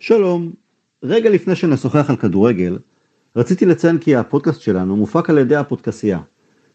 שלום, 0.00 0.52
רגע 1.02 1.30
לפני 1.30 1.56
שנשוחח 1.56 2.10
על 2.10 2.16
כדורגל, 2.16 2.78
רציתי 3.36 3.66
לציין 3.66 3.98
כי 3.98 4.16
הפודקאסט 4.16 4.60
שלנו 4.60 4.96
מופק 4.96 5.30
על 5.30 5.38
ידי 5.38 5.56
הפודקסייה. 5.56 6.20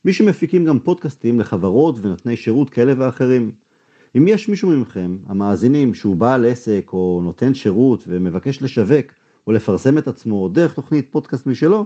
מי 0.05 0.13
שמפיקים 0.13 0.65
גם 0.65 0.79
פודקאסטים 0.79 1.39
לחברות 1.39 1.96
ונותני 2.01 2.38
שירות 2.38 2.70
כאלה 2.70 2.94
ואחרים. 2.97 3.51
אם 4.17 4.28
יש 4.28 4.49
מישהו 4.49 4.70
מכם, 4.70 5.17
המאזינים, 5.25 5.94
שהוא 5.94 6.15
בעל 6.15 6.46
עסק 6.46 6.89
או 6.94 7.21
נותן 7.23 7.54
שירות 7.54 8.04
ומבקש 8.07 8.62
לשווק 8.62 9.05
או 9.47 9.51
לפרסם 9.51 9.97
את 9.97 10.08
עצמו 10.08 10.49
דרך 10.49 10.74
תוכנית 10.74 11.08
פודקאסט 11.12 11.47
משלו, 11.47 11.85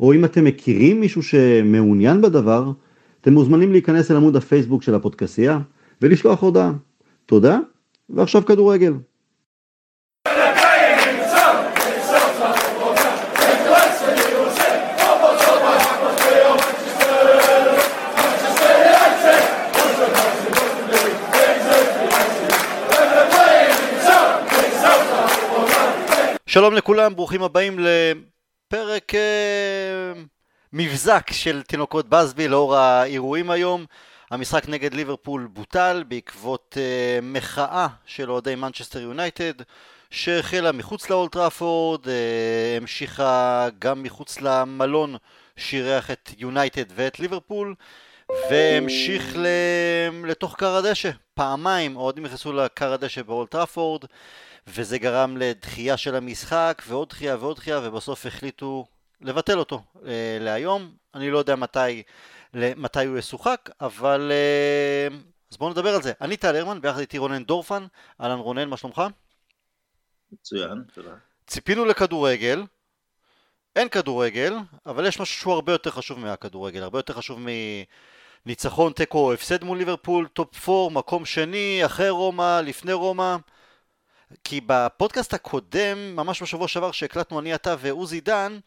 או 0.00 0.12
אם 0.12 0.24
אתם 0.24 0.44
מכירים 0.44 1.00
מישהו 1.00 1.22
שמעוניין 1.22 2.20
בדבר, 2.20 2.72
אתם 3.20 3.32
מוזמנים 3.32 3.72
להיכנס 3.72 4.10
אל 4.10 4.16
עמוד 4.16 4.36
הפייסבוק 4.36 4.82
של 4.82 4.94
הפודקסייה 4.94 5.60
ולשלוח 6.02 6.42
הודעה. 6.42 6.72
תודה, 7.26 7.58
ועכשיו 8.10 8.44
כדורגל. 8.44 8.92
שלום 26.52 26.74
לכולם, 26.74 27.16
ברוכים 27.16 27.42
הבאים 27.42 27.78
לפרק 27.78 29.14
אה, 29.14 30.12
מבזק 30.72 31.32
של 31.32 31.62
תינוקות 31.62 32.08
בסבי 32.08 32.48
לאור 32.48 32.76
האירועים 32.76 33.50
היום. 33.50 33.84
המשחק 34.30 34.68
נגד 34.68 34.94
ליברפול 34.94 35.48
בוטל 35.52 36.04
בעקבות 36.08 36.78
אה, 36.80 37.18
מחאה 37.22 37.86
של 38.06 38.30
אוהדי 38.30 38.54
מנצ'סטר 38.54 39.00
יונייטד 39.00 39.52
שהחלה 40.10 40.72
מחוץ 40.72 41.10
לאולד 41.10 41.48
טראפורד, 41.48 42.08
אה, 42.08 42.76
המשיכה 42.76 43.68
גם 43.78 44.02
מחוץ 44.02 44.40
למלון 44.40 45.16
שאירח 45.56 46.10
את 46.10 46.30
יונייטד 46.38 46.84
ואת 46.94 47.20
ליברפול 47.20 47.74
והמשיך 48.50 49.36
לתוך 50.24 50.56
כר 50.56 50.76
הדשא. 50.76 51.10
פעמיים 51.34 51.96
אוהדים 51.96 52.26
נכנסו 52.26 52.52
לכר 52.52 52.92
הדשא 52.92 53.22
באולד 53.22 53.56
טראפורד 53.56 54.04
וזה 54.66 54.98
גרם 54.98 55.36
לדחייה 55.36 55.96
של 55.96 56.14
המשחק 56.14 56.82
ועוד 56.86 57.08
דחייה 57.08 57.36
ועוד 57.36 57.56
דחייה 57.56 57.80
ובסוף 57.82 58.26
החליטו 58.26 58.86
לבטל 59.20 59.58
אותו 59.58 59.82
אה, 60.06 60.38
להיום. 60.40 60.94
אני 61.14 61.30
לא 61.30 61.38
יודע 61.38 61.56
מתי, 61.56 62.02
מתי 62.54 63.06
הוא 63.06 63.18
ישוחק, 63.18 63.70
אבל 63.80 64.32
אה, 64.32 65.16
אז 65.50 65.56
בואו 65.56 65.70
נדבר 65.70 65.94
על 65.94 66.02
זה. 66.02 66.12
אני 66.20 66.36
טל 66.36 66.56
הרמן, 66.56 66.80
ביחד 66.80 66.98
איתי 66.98 67.18
רונן 67.18 67.44
דורפן. 67.44 67.86
אהלן 68.20 68.38
רונן, 68.38 68.68
מה 68.68 68.76
שלומך? 68.76 69.02
מצוין, 70.32 70.84
תודה. 70.94 71.14
ציפינו 71.46 71.84
לכדורגל, 71.84 72.64
אין 73.76 73.88
כדורגל, 73.88 74.54
אבל 74.86 75.06
יש 75.06 75.20
משהו 75.20 75.40
שהוא 75.40 75.54
הרבה 75.54 75.72
יותר 75.72 75.90
חשוב 75.90 76.18
מהכדורגל, 76.18 76.82
הרבה 76.82 76.98
יותר 76.98 77.14
חשוב 77.14 77.40
מניצחון, 78.46 78.92
תיקו 78.92 79.18
או 79.18 79.32
הפסד 79.32 79.64
מול 79.64 79.78
ליברפול, 79.78 80.28
top 80.28 80.68
4, 80.68 80.94
מקום 80.94 81.24
שני, 81.24 81.82
אחרי 81.84 82.10
רומא, 82.10 82.60
לפני 82.60 82.92
רומא. 82.92 83.36
כי 84.44 84.60
בפודקאסט 84.66 85.34
הקודם, 85.34 86.16
ממש 86.16 86.42
בשבוע 86.42 86.68
שעבר 86.68 86.92
שהקלטנו 86.92 87.40
אני 87.40 87.54
אתה 87.54 87.74
ועוזי 87.78 88.20
דן, 88.20 88.58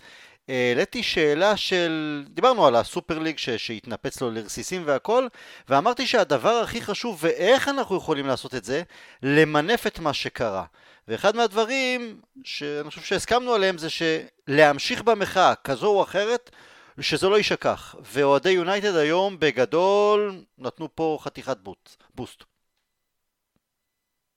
העליתי 0.50 1.04
שאלה 1.04 1.58
של, 1.58 2.24
דיברנו 2.30 2.68
על 2.68 2.76
הסופר 2.76 3.20
ליג 3.20 3.38
ש... 3.38 3.50
שהתנפץ 3.50 4.22
לו 4.22 4.32
לרסיסים 4.32 4.84
והכל, 4.86 5.28
ואמרתי 5.70 6.08
שהדבר 6.08 6.50
הכי 6.50 6.82
חשוב 6.82 7.20
ואיך 7.22 7.68
אנחנו 7.68 7.98
יכולים 7.98 8.28
לעשות 8.28 8.56
את 8.56 8.64
זה, 8.64 8.84
למנף 9.24 9.88
את 9.88 10.00
מה 10.00 10.14
שקרה. 10.14 10.64
ואחד 11.08 11.36
מהדברים 11.36 12.22
שאני 12.44 12.90
חושב 12.90 13.02
שהסכמנו 13.02 13.54
עליהם 13.54 13.78
זה 13.78 13.88
שלהמשיך 13.90 15.02
במחאה 15.02 15.56
כזו 15.56 15.88
או 15.88 16.04
אחרת, 16.04 16.52
שזה 17.00 17.30
לא 17.30 17.38
יישכח. 17.38 17.96
ואוהדי 18.02 18.50
יונייטד 18.50 18.96
היום 18.96 19.40
בגדול 19.40 20.44
נתנו 20.58 20.96
פה 20.96 21.18
חתיכת 21.22 21.58
בוסט. 22.16 22.44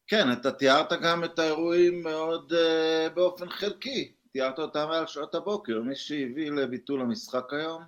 כן, 0.09 0.33
אתה 0.33 0.53
תיארת 0.53 0.93
גם 1.03 1.25
את 1.25 1.39
האירועים 1.39 2.03
מאוד 2.03 2.53
uh, 2.53 3.11
באופן 3.15 3.49
חלקי, 3.49 4.15
תיארת 4.33 4.59
אותם 4.59 4.89
על 4.91 5.07
שעות 5.07 5.35
הבוקר, 5.35 5.83
מי 5.83 5.97
שהביא 5.97 6.51
לביטול 6.51 7.01
המשחק 7.01 7.53
היום 7.53 7.83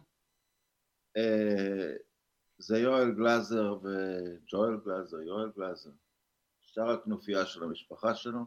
uh, 1.19 1.21
זה 2.59 2.79
יואל 2.79 3.11
גלאזר 3.11 3.79
וג'ואל 3.83 4.77
גלאזר, 4.85 5.21
יואל 5.21 5.51
גלאזר, 5.57 5.91
שאר 6.61 6.91
הכנופיה 6.91 7.47
של 7.47 7.63
המשפחה 7.63 8.15
שלו, 8.15 8.41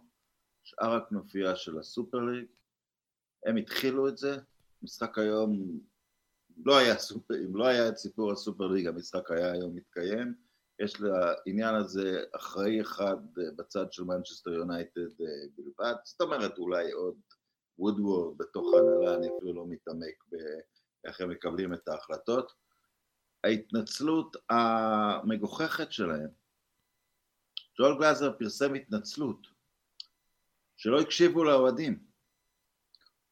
שאר 0.63 0.91
הכנופיה 0.91 1.55
של 1.55 1.79
הסופר 1.79 2.17
ליג, 2.17 2.45
הם 3.45 3.55
התחילו 3.55 4.07
את 4.07 4.17
זה, 4.17 4.37
משחק 4.81 5.17
היום 5.17 5.79
לא 6.65 6.77
היה 6.77 6.97
סופר, 6.97 7.35
אם 7.45 7.55
לא 7.55 7.67
היה 7.67 7.89
את 7.89 7.97
סיפור 7.97 8.31
הסופר 8.31 8.67
ליג 8.67 8.87
המשחק 8.87 9.31
היה 9.31 9.51
היום 9.51 9.75
מתקיים 9.75 10.33
יש 10.79 11.01
לעניין 11.01 11.75
הזה 11.75 12.23
אחראי 12.35 12.81
אחד 12.81 13.15
בצד 13.35 13.93
של 13.93 14.03
מנצ'סטר 14.03 14.53
יונייטד 14.53 15.21
אה, 15.21 15.27
בלבד, 15.55 15.95
זאת 16.03 16.21
אומרת 16.21 16.57
אולי 16.57 16.91
עוד 16.91 17.15
וודוורד 17.79 18.37
בתוך 18.37 18.73
ההנהלה, 18.73 19.17
אני 19.17 19.27
אפילו 19.37 19.53
לא 19.53 19.65
מתעמק 19.67 20.23
באיך 20.27 21.21
הם 21.21 21.29
מקבלים 21.29 21.73
את 21.73 21.87
ההחלטות. 21.87 22.51
ההתנצלות 23.43 24.35
המגוחכת 24.49 25.91
שלהם, 25.91 26.29
ג'ואל 27.77 27.97
גלאזר 27.97 28.31
פרסם 28.39 28.73
התנצלות, 28.73 29.47
שלא 30.77 31.01
הקשיבו 31.01 31.43
לאוהדים. 31.43 32.03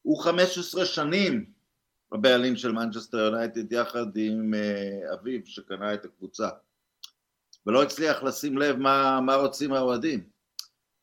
הוא 0.02 0.24
15 0.24 0.86
שנים 0.86 1.54
הבעלים 2.12 2.56
של 2.56 2.72
מנצ'סטר 2.72 3.18
יונייטד 3.18 3.72
יחד 3.72 4.18
עם 4.18 4.54
אה, 4.54 5.14
אביו 5.14 5.46
שקנה 5.46 5.94
את 5.94 6.06
הקבוצה. 6.06 6.50
ולא 7.66 7.84
הצליח 7.84 8.24
לשים 8.24 8.58
לב 8.58 8.76
מה, 8.76 9.22
מה 9.22 9.36
רוצים 9.36 9.74
האוהדים. 9.74 10.30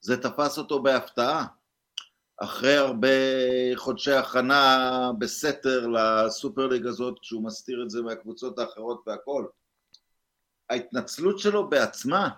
זה 0.00 0.22
תפס 0.22 0.58
אותו 0.58 0.82
בהפתעה. 0.82 1.46
אחרי 2.36 2.76
הרבה 2.76 3.08
חודשי 3.76 4.12
הכנה 4.12 5.10
בסתר 5.18 5.86
לסופר 5.86 6.66
ליג 6.66 6.86
הזאת, 6.86 7.18
כשהוא 7.18 7.44
מסתיר 7.44 7.82
את 7.82 7.90
זה 7.90 8.02
מהקבוצות 8.02 8.58
האחרות 8.58 9.02
והכל. 9.06 9.46
ההתנצלות 10.70 11.38
שלו 11.38 11.68
בעצמה, 11.70 12.28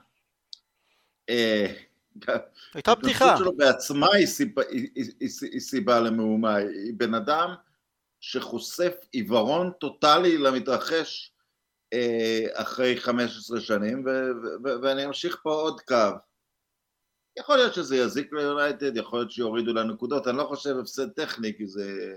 אה, 1.29 1.75
הייתה 2.75 2.95
בדיחה. 2.95 3.25
ההתנצלות 3.25 3.39
שלו 3.39 3.57
בעצמה 3.57 4.15
היא 4.15 4.27
סיבה, 4.27 4.63
היא, 4.71 4.89
היא, 4.95 5.13
היא, 5.21 5.29
היא 5.53 5.61
סיבה 5.61 6.01
למהומה. 6.01 6.55
היא 6.55 6.95
בן 6.97 7.15
אדם 7.15 7.55
שחושף 8.21 8.95
עיוורון 9.13 9.71
טוטאלי 9.81 10.39
למתרחש 10.39 11.33
אחרי 12.55 12.97
15 12.97 13.61
שנים, 13.61 14.05
ואני 14.83 15.07
אמשיך 15.07 15.41
פה 15.43 15.53
עוד 15.53 15.81
קו. 15.81 16.11
יכול 17.39 17.57
להיות 17.57 17.75
שזה 17.75 17.97
יזיק 17.97 18.33
ליונייטד, 18.33 18.97
יכול 18.97 19.19
להיות 19.19 19.31
שיורידו 19.31 19.73
לנקודות, 19.73 20.27
אני 20.27 20.37
לא 20.37 20.45
חושב 20.45 20.77
הפסד 20.79 21.11
טכני, 21.11 21.57
כי 21.57 21.67
זה... 21.67 22.15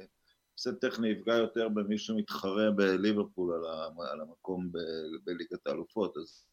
הפסד 0.53 0.75
טכני 0.75 1.09
יפגע 1.09 1.34
יותר 1.34 1.69
במי 1.69 1.97
שמתחרה 1.97 2.72
בליברפול 2.75 3.66
על 4.11 4.22
המקום 4.22 4.72
בליגת 5.23 5.67
האלופות, 5.67 6.17
אז... 6.17 6.45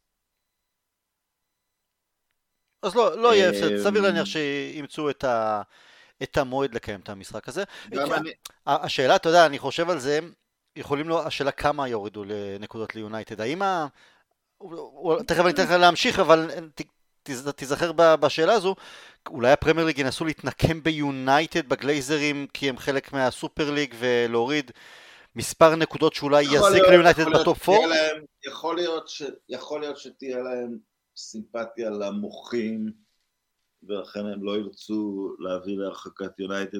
אז 2.83 2.97
לא, 2.97 3.23
לא 3.23 3.35
יהיה 3.35 3.51
הפסד, 3.51 3.73
אה, 3.73 3.83
סביר 3.83 4.03
להניח 4.03 4.25
שימצאו 4.25 5.11
את, 5.11 5.25
ה, 5.25 5.63
את 6.23 6.37
המועד 6.37 6.75
לקיים 6.75 7.01
את 7.01 7.09
המשחק 7.09 7.49
הזה. 7.49 7.65
השאלה, 8.67 9.17
אתה 9.17 9.29
יודע, 9.29 9.47
אני 9.47 9.59
חושב 9.59 9.91
על 9.91 9.99
זה, 9.99 10.21
יכולים 10.77 11.09
לו, 11.09 11.23
השאלה 11.23 11.51
כמה 11.51 11.89
יורידו 11.89 12.25
לנקודות 12.27 12.95
ליונייטד, 12.95 13.41
האם 13.41 13.63
ה... 13.63 13.87
תכף 15.27 15.41
אני 15.41 15.51
אתן 15.51 15.63
לך 15.63 15.71
להמשיך, 15.71 16.19
אבל 16.19 16.51
תיזכר 17.57 17.93
בשאלה 17.93 18.53
הזו, 18.53 18.75
אולי 19.29 19.53
הפרמייר 19.53 19.87
ליג 19.87 19.99
ינסו 19.99 20.25
להתנקם 20.25 20.83
ביונייטד 20.83 21.69
בגלייזרים 21.69 22.47
כי 22.53 22.69
הם 22.69 22.79
חלק 22.79 23.13
מהסופר 23.13 23.71
ליג 23.71 23.95
ולהוריד 23.99 24.71
מספר 25.37 25.77
נקודות 25.77 26.15
שאולי 26.15 26.43
יזיק 26.43 26.83
ליונייטד 26.91 27.25
ב 27.41 27.48
top 27.48 27.69
4? 27.69 27.79
יכול 29.49 29.81
להיות 29.81 29.99
שתהיה 29.99 30.39
להם 30.39 30.79
סימפתיה 31.17 31.91
למוחים 31.91 32.93
ולכן 33.83 34.27
הם 34.27 34.45
לא 34.45 34.57
ירצו 34.57 35.31
להביא 35.39 35.79
להרחקת 35.79 36.39
יונייטד, 36.39 36.79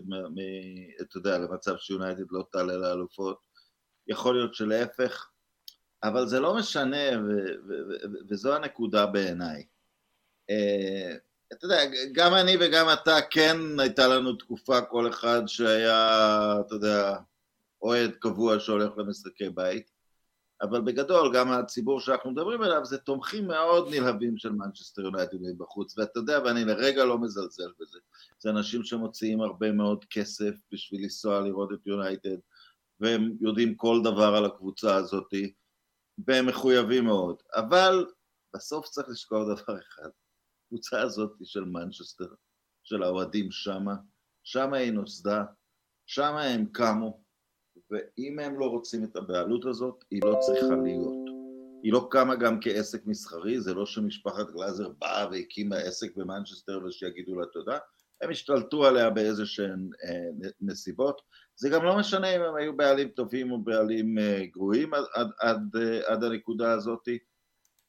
אתה 1.01 1.19
יודע, 1.19 1.39
למצב 1.39 1.77
שיונייטד 1.77 2.25
לא 2.31 2.45
תעלה 2.53 2.77
לאלופות 2.77 3.50
יכול 4.11 4.35
להיות 4.35 4.55
שלהפך, 4.55 5.29
אבל 6.03 6.27
זה 6.27 6.41
לא 6.41 6.55
משנה, 6.55 7.09
וזו 8.29 8.55
הנקודה 8.55 9.07
בעיניי. 9.07 9.67
Uh, 10.51 11.19
אתה 11.53 11.65
יודע, 11.65 11.79
גם 12.13 12.35
אני 12.35 12.57
וגם 12.61 12.87
אתה, 12.93 13.17
כן 13.31 13.57
הייתה 13.79 14.09
לנו 14.09 14.33
תקופה, 14.33 14.81
כל 14.81 15.09
אחד 15.09 15.43
שהיה, 15.47 16.57
אתה 16.67 16.75
יודע, 16.75 17.17
אוהד 17.83 18.11
קבוע 18.21 18.59
שהולך 18.59 18.99
למשחקי 18.99 19.51
בית. 19.51 19.91
אבל 20.63 20.81
בגדול 20.81 21.35
גם 21.35 21.53
הציבור 21.53 22.01
שאנחנו 22.01 22.31
מדברים 22.31 22.63
עליו 22.63 22.85
זה 22.85 22.99
תומכים 22.99 23.47
מאוד 23.47 23.89
נלהבים 23.91 24.39
של 24.39 24.53
מנצ'סטר 24.53 25.03
יונייטד 25.03 25.37
מבחוץ, 25.41 25.99
ואתה 25.99 26.19
יודע, 26.19 26.39
ואני 26.45 26.65
לרגע 26.65 27.05
לא 27.05 27.19
מזלזל 27.19 27.73
בזה, 27.81 27.99
זה 28.39 28.51
אנשים 28.51 28.85
שמוציאים 28.85 29.41
הרבה 29.41 29.73
מאוד 29.73 30.05
כסף 30.11 30.55
בשביל 30.73 31.03
לנסוע 31.03 31.41
לראות 31.41 31.73
את 31.73 31.87
יונייטד, 31.87 32.37
והם 33.01 33.37
יודעים 33.41 33.75
כל 33.75 34.01
דבר 34.05 34.35
על 34.37 34.45
הקבוצה 34.45 34.97
הזאת, 34.97 35.35
והם 36.27 36.47
מחויבים 36.47 37.05
מאוד, 37.05 37.37
אבל 37.55 38.07
בסוף 38.55 38.89
צריך 38.89 39.09
לשקול 39.09 39.55
דבר 39.55 39.79
אחד, 39.79 40.09
הקבוצה 40.67 41.01
הזאת 41.03 41.33
של 41.43 41.65
מנצ'סטר, 41.65 42.35
של 42.83 43.03
האוהדים 43.03 43.51
שמה, 43.51 43.95
שמה 44.43 44.77
היא 44.77 44.93
נוסדה, 44.93 45.45
שמה 46.07 46.43
הם 46.43 46.67
קמו, 46.73 47.23
ואם 47.91 48.39
הם 48.39 48.61
לא 48.61 48.67
רוצים 48.67 49.05
את 49.05 49.17
הבעלות 49.17 49.65
הזאת, 49.65 50.05
היא 50.11 50.21
לא 50.25 50.39
צריכה 50.41 50.75
להיות. 50.85 51.31
היא 51.83 51.93
לא 51.93 52.09
קמה 52.11 52.37
גם 52.37 52.59
כעסק 52.61 53.07
מסחרי, 53.07 53.61
זה 53.61 53.75
לא 53.75 53.87
שמשפחת 53.87 54.51
גלאזר 54.51 54.89
באה 54.89 55.29
והקימה 55.31 55.77
עסק 55.77 56.17
במנצ'סטר 56.17 56.81
ושיגידו 56.85 57.41
לה 57.41 57.47
תודה, 57.47 57.79
הם 58.23 58.31
השתלטו 58.31 58.87
עליה 58.87 59.11
באיזה 59.11 59.47
שהן 59.47 59.91
אה, 60.05 60.49
נסיבות. 60.61 61.23
זה 61.57 61.69
גם 61.69 61.85
לא 61.85 61.99
משנה 61.99 62.37
אם 62.37 62.43
הם 62.43 62.55
היו 62.57 62.77
בעלים 62.77 63.09
טובים 63.09 63.51
או 63.51 63.63
בעלים 63.63 64.19
אה, 64.19 64.47
גרועים 64.53 64.95
עד, 64.95 65.05
עד, 65.15 65.31
עד, 65.39 65.77
אה, 65.77 66.13
עד 66.13 66.25
הנקודה 66.25 66.73
הזאת. 66.73 67.09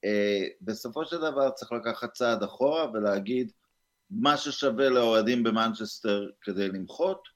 אה, 0.06 0.48
בסופו 0.62 1.06
של 1.06 1.18
דבר 1.18 1.50
צריך 1.50 1.72
לקחת 1.72 2.14
צעד 2.14 2.44
אחורה 2.44 2.92
ולהגיד 2.92 3.52
מה 4.10 4.38
ששווה 4.38 4.90
לאוהדים 4.90 5.44
במנצ'סטר 5.44 6.30
כדי 6.42 6.68
למחות, 6.68 7.28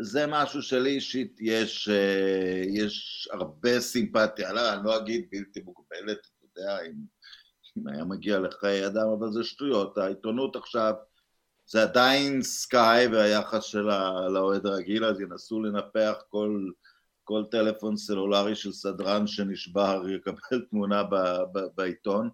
זה 0.00 0.26
משהו 0.28 0.62
שלי 0.62 0.90
אישית 0.90 1.36
יש, 1.40 1.88
אה, 1.88 2.62
יש 2.68 3.28
הרבה 3.32 3.80
סימפתיה, 3.80 4.52
לא, 4.52 4.72
אני 4.74 4.84
לא 4.84 4.98
אגיד 4.98 5.26
בלתי 5.32 5.60
מוגבלת, 5.60 6.18
אתה 6.18 6.60
יודע, 6.60 6.82
אם, 6.82 6.92
אם 7.76 7.88
היה 7.88 8.04
מגיע 8.04 8.38
לחיי 8.38 8.86
אדם, 8.86 9.08
אבל 9.18 9.32
זה 9.32 9.44
שטויות, 9.44 9.98
העיתונות 9.98 10.56
עכשיו 10.56 10.94
זה 11.66 11.82
עדיין 11.82 12.42
סקאי 12.42 13.06
והיחס 13.06 13.64
שלה 13.64 14.28
לאוהד 14.28 14.66
הרגיל, 14.66 15.04
אז 15.04 15.20
ינסו 15.20 15.60
לנפח 15.62 16.14
כל, 16.28 16.70
כל 17.24 17.44
טלפון 17.50 17.96
סלולרי 17.96 18.54
של 18.54 18.72
סדרן 18.72 19.26
שנשבר, 19.26 20.02
יקבל 20.16 20.64
תמונה 20.70 21.02
ב, 21.02 21.14
ב, 21.52 21.60
בעיתון. 21.74 22.30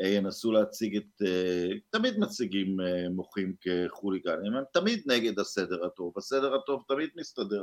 אה, 0.00 0.08
ינסו 0.08 0.52
להציג 0.52 0.96
את, 0.96 1.22
אה, 1.26 1.68
תמיד 1.90 2.18
מציגים 2.18 2.80
אה, 2.80 3.08
מוחים 3.10 3.54
כחוליגנים, 3.60 4.54
הם 4.54 4.64
תמיד 4.72 5.02
נגד 5.06 5.38
הסדר 5.38 5.86
הטוב, 5.86 6.12
הסדר 6.16 6.54
הטוב 6.54 6.82
תמיד 6.88 7.10
מסתדר, 7.16 7.62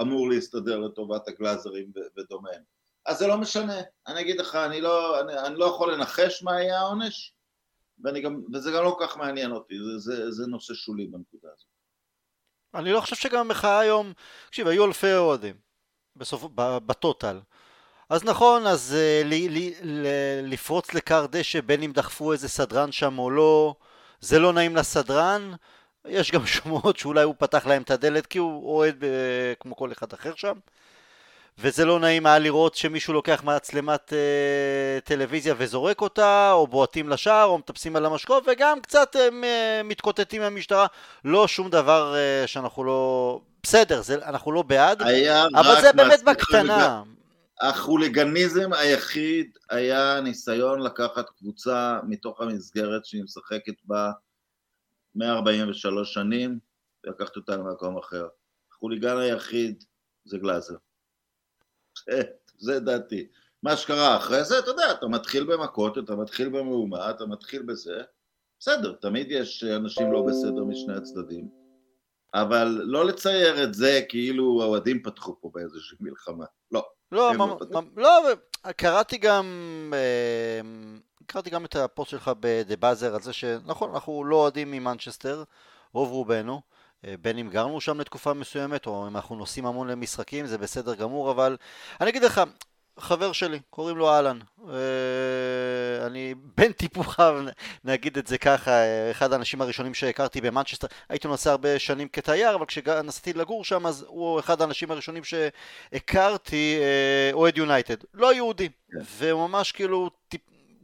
אמור 0.00 0.30
להסתדר 0.30 0.78
לטובת 0.78 1.28
הגלאזרים 1.28 1.92
ודומיהם. 2.16 2.62
אז 3.06 3.18
זה 3.18 3.26
לא 3.26 3.38
משנה, 3.38 3.80
אני 4.06 4.20
אגיד 4.20 4.40
לך, 4.40 4.54
אני 4.54 4.80
לא, 4.80 5.20
אני, 5.20 5.38
אני 5.38 5.58
לא 5.58 5.64
יכול 5.64 5.92
לנחש 5.92 6.42
מה 6.42 6.62
יהיה 6.62 6.78
העונש, 6.80 7.32
גם, 8.04 8.42
וזה 8.54 8.70
גם 8.70 8.84
לא 8.84 8.96
כל 8.98 9.06
כך 9.06 9.16
מעניין 9.16 9.52
אותי, 9.52 9.74
זה, 9.78 9.98
זה, 9.98 10.30
זה 10.30 10.46
נושא 10.46 10.74
שולי 10.74 11.06
בנקודה 11.06 11.48
הזאת. 11.54 11.66
אני 12.74 12.92
לא 12.92 13.00
חושב 13.00 13.16
שגם 13.16 13.40
המחאה 13.40 13.78
היום, 13.78 14.12
תקשיב, 14.46 14.66
היו 14.68 14.84
אלפי 14.84 15.14
אוהדים, 15.14 15.54
בסוף, 16.16 16.44
בטוטל. 16.86 17.40
אז 18.08 18.24
נכון, 18.24 18.66
אז 18.66 18.96
uh, 18.96 19.26
לי, 19.26 19.48
לי, 19.48 19.74
ל- 19.82 20.52
לפרוץ 20.52 20.94
לכר 20.94 21.26
דשא 21.30 21.60
בין 21.60 21.82
אם 21.82 21.92
דחפו 21.92 22.32
איזה 22.32 22.48
סדרן 22.48 22.92
שם 22.92 23.18
או 23.18 23.30
לא, 23.30 23.74
זה 24.20 24.38
לא 24.38 24.52
נעים 24.52 24.76
לסדרן, 24.76 25.52
יש 26.04 26.32
גם 26.32 26.46
שמועות 26.56 26.96
שאולי 26.96 27.22
הוא 27.22 27.34
פתח 27.38 27.66
להם 27.66 27.82
את 27.82 27.90
הדלת 27.90 28.26
כי 28.26 28.38
הוא 28.38 28.76
אוהד 28.76 28.96
ב- 28.98 29.52
כמו 29.60 29.76
כל 29.76 29.92
אחד 29.92 30.12
אחר 30.12 30.34
שם. 30.34 30.58
וזה 31.58 31.84
לא 31.84 32.00
נעים 32.00 32.26
היה 32.26 32.38
לראות 32.38 32.74
שמישהו 32.74 33.14
לוקח 33.14 33.42
מצלמת 33.44 34.12
uh, 34.12 35.00
טלוויזיה 35.04 35.54
וזורק 35.58 36.00
אותה, 36.00 36.52
או 36.52 36.66
בועטים 36.66 37.08
לשער, 37.08 37.44
או 37.44 37.58
מטפסים 37.58 37.96
על 37.96 38.06
המשקוף, 38.06 38.44
וגם 38.52 38.80
קצת 38.80 39.16
הם 39.16 39.44
uh, 39.44 39.46
מתקוטטים 39.84 40.42
מהמשטרה. 40.42 40.86
לא 41.24 41.48
שום 41.48 41.70
דבר 41.70 42.14
uh, 42.14 42.46
שאנחנו 42.46 42.84
לא... 42.84 43.40
בסדר, 43.62 44.02
זה, 44.02 44.14
אנחנו 44.14 44.52
לא 44.52 44.62
בעד, 44.62 45.02
אבל 45.54 45.80
זה 45.80 45.92
באמת 45.92 46.22
בקטנה. 46.22 47.02
החוליגניזם 47.60 48.72
היחיד 48.72 49.50
היה 49.70 50.20
ניסיון 50.20 50.82
לקחת 50.82 51.30
קבוצה 51.38 51.98
מתוך 52.08 52.40
המסגרת 52.40 53.04
שהיא 53.04 53.24
משחקת 53.24 53.74
בה 53.84 54.10
143 55.14 56.14
שנים 56.14 56.58
ולקחת 57.04 57.36
אותה 57.36 57.56
למקום 57.56 57.98
אחר. 57.98 58.26
החוליגן 58.72 59.18
היחיד 59.18 59.84
זה 60.24 60.38
גלאזר. 60.38 60.74
זה 62.58 62.80
דעתי. 62.80 63.26
מה 63.62 63.76
שקרה 63.76 64.16
אחרי 64.16 64.44
זה, 64.44 64.58
אתה 64.58 64.70
יודע, 64.70 64.92
אתה 64.92 65.06
מתחיל 65.06 65.44
במכות, 65.44 65.98
אתה 65.98 66.16
מתחיל 66.16 66.48
במהומה, 66.48 67.10
אתה 67.10 67.26
מתחיל 67.26 67.62
בזה, 67.62 68.02
בסדר, 68.60 68.92
תמיד 68.92 69.30
יש 69.30 69.64
אנשים 69.64 70.12
לא 70.12 70.22
בסדר 70.22 70.64
משני 70.64 70.94
הצדדים, 70.94 71.48
אבל 72.34 72.80
לא 72.82 73.06
לצייר 73.06 73.64
את 73.64 73.74
זה 73.74 74.00
כאילו 74.08 74.62
האוהדים 74.62 75.02
פתחו 75.02 75.40
פה 75.40 75.50
באיזושהי 75.54 75.96
מלחמה, 76.00 76.44
לא. 76.72 76.86
לא, 77.12 77.32
לא, 77.96 78.22
קראתי 78.76 79.18
גם, 79.18 79.44
אמ, 80.60 81.00
קראתי 81.26 81.50
גם 81.50 81.64
את 81.64 81.76
הפוסט 81.76 82.10
שלך 82.10 82.30
ב"דה 82.40 82.76
באזר" 82.76 83.14
על 83.14 83.22
זה 83.22 83.32
שנכון, 83.32 83.90
אנחנו 83.94 84.24
לא 84.24 84.36
אוהדים 84.36 84.70
ממנצ'סטר, 84.70 85.44
רוב 85.92 86.10
רובנו, 86.10 86.60
בין 87.04 87.38
אם 87.38 87.48
גרנו 87.48 87.80
שם 87.80 88.00
לתקופה 88.00 88.34
מסוימת, 88.34 88.86
או 88.86 89.08
אם 89.08 89.16
אנחנו 89.16 89.36
נוסעים 89.36 89.66
המון 89.66 89.88
למשחקים, 89.88 90.46
זה 90.46 90.58
בסדר 90.58 90.94
גמור, 90.94 91.30
אבל 91.30 91.56
אני 92.00 92.10
אגיד 92.10 92.22
לך, 92.22 92.42
חבר 92.98 93.32
שלי, 93.32 93.58
קוראים 93.70 93.96
לו 93.96 94.10
אהלן. 94.10 94.38
אה, 94.68 96.06
אני 96.06 96.34
בן 96.56 96.72
טיפוחיו, 96.72 97.44
נגיד 97.84 98.18
את 98.18 98.26
זה 98.26 98.38
ככה, 98.38 98.70
אחד 99.10 99.32
האנשים 99.32 99.62
הראשונים 99.62 99.94
שהכרתי 99.94 100.40
במנצ'סטר. 100.40 100.86
הייתי 101.08 101.28
נוסע 101.28 101.50
הרבה 101.50 101.78
שנים 101.78 102.08
כתייר, 102.08 102.54
אבל 102.54 102.66
כשנסעתי 102.66 103.32
לגור 103.32 103.64
שם, 103.64 103.86
אז 103.86 104.04
הוא 104.08 104.40
אחד 104.40 104.60
האנשים 104.60 104.90
הראשונים 104.90 105.22
שהכרתי, 105.24 106.78
אה, 106.80 107.30
אוהד 107.32 107.58
יונייטד. 107.58 107.96
לא 108.14 108.34
יהודי, 108.34 108.68
כן. 108.68 108.98
וממש 109.18 109.72
כאילו 109.72 110.10
טיפ, 110.28 110.40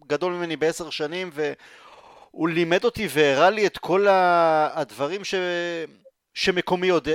גדול 0.06 0.32
ממני 0.32 0.56
בעשר 0.56 0.90
שנים, 0.90 1.30
והוא 2.34 2.49
לימד 2.49 2.84
אותי 2.84 3.08
והראה 3.11 3.50
לי 3.50 3.67
את 3.67 3.79
כל 3.79 4.06
הדברים 4.11 5.25
ש... 5.25 5.34
שמקומי 6.34 6.87
יודע, 6.87 7.14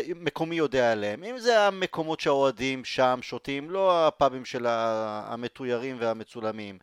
יודע 0.52 0.92
עליהם, 0.92 1.24
אם 1.24 1.40
זה 1.40 1.62
המקומות 1.62 2.20
שהאוהדים 2.20 2.86
שם 2.86 3.20
שותים, 3.22 3.70
לא 3.70 4.08
הפאבים 4.08 4.46
של 4.46 4.66
המתוירים 4.70 5.98
והמצולמים, 6.00 6.78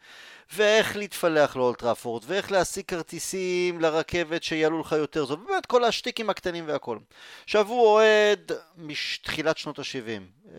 ואיך 0.53 0.97
להתפלח 0.97 1.57
לאולטראפורד, 1.57 2.23
ואיך 2.27 2.53
להשיג 2.53 2.85
כרטיסים 2.85 3.81
לרכבת 3.81 4.43
שיעלו 4.43 4.81
לך 4.81 4.93
יותר 4.93 5.25
זאת, 5.25 5.39
באמת 5.39 5.67
כל 5.67 5.85
השטיקים 5.85 6.31
הקטנים 6.31 6.65
והכל. 6.69 6.99
עכשיו 7.45 7.69
הוא 7.69 7.87
אוהד 7.87 8.53
מתחילת 8.77 9.59
שנות 9.59 9.79
ה-70. 9.79 10.51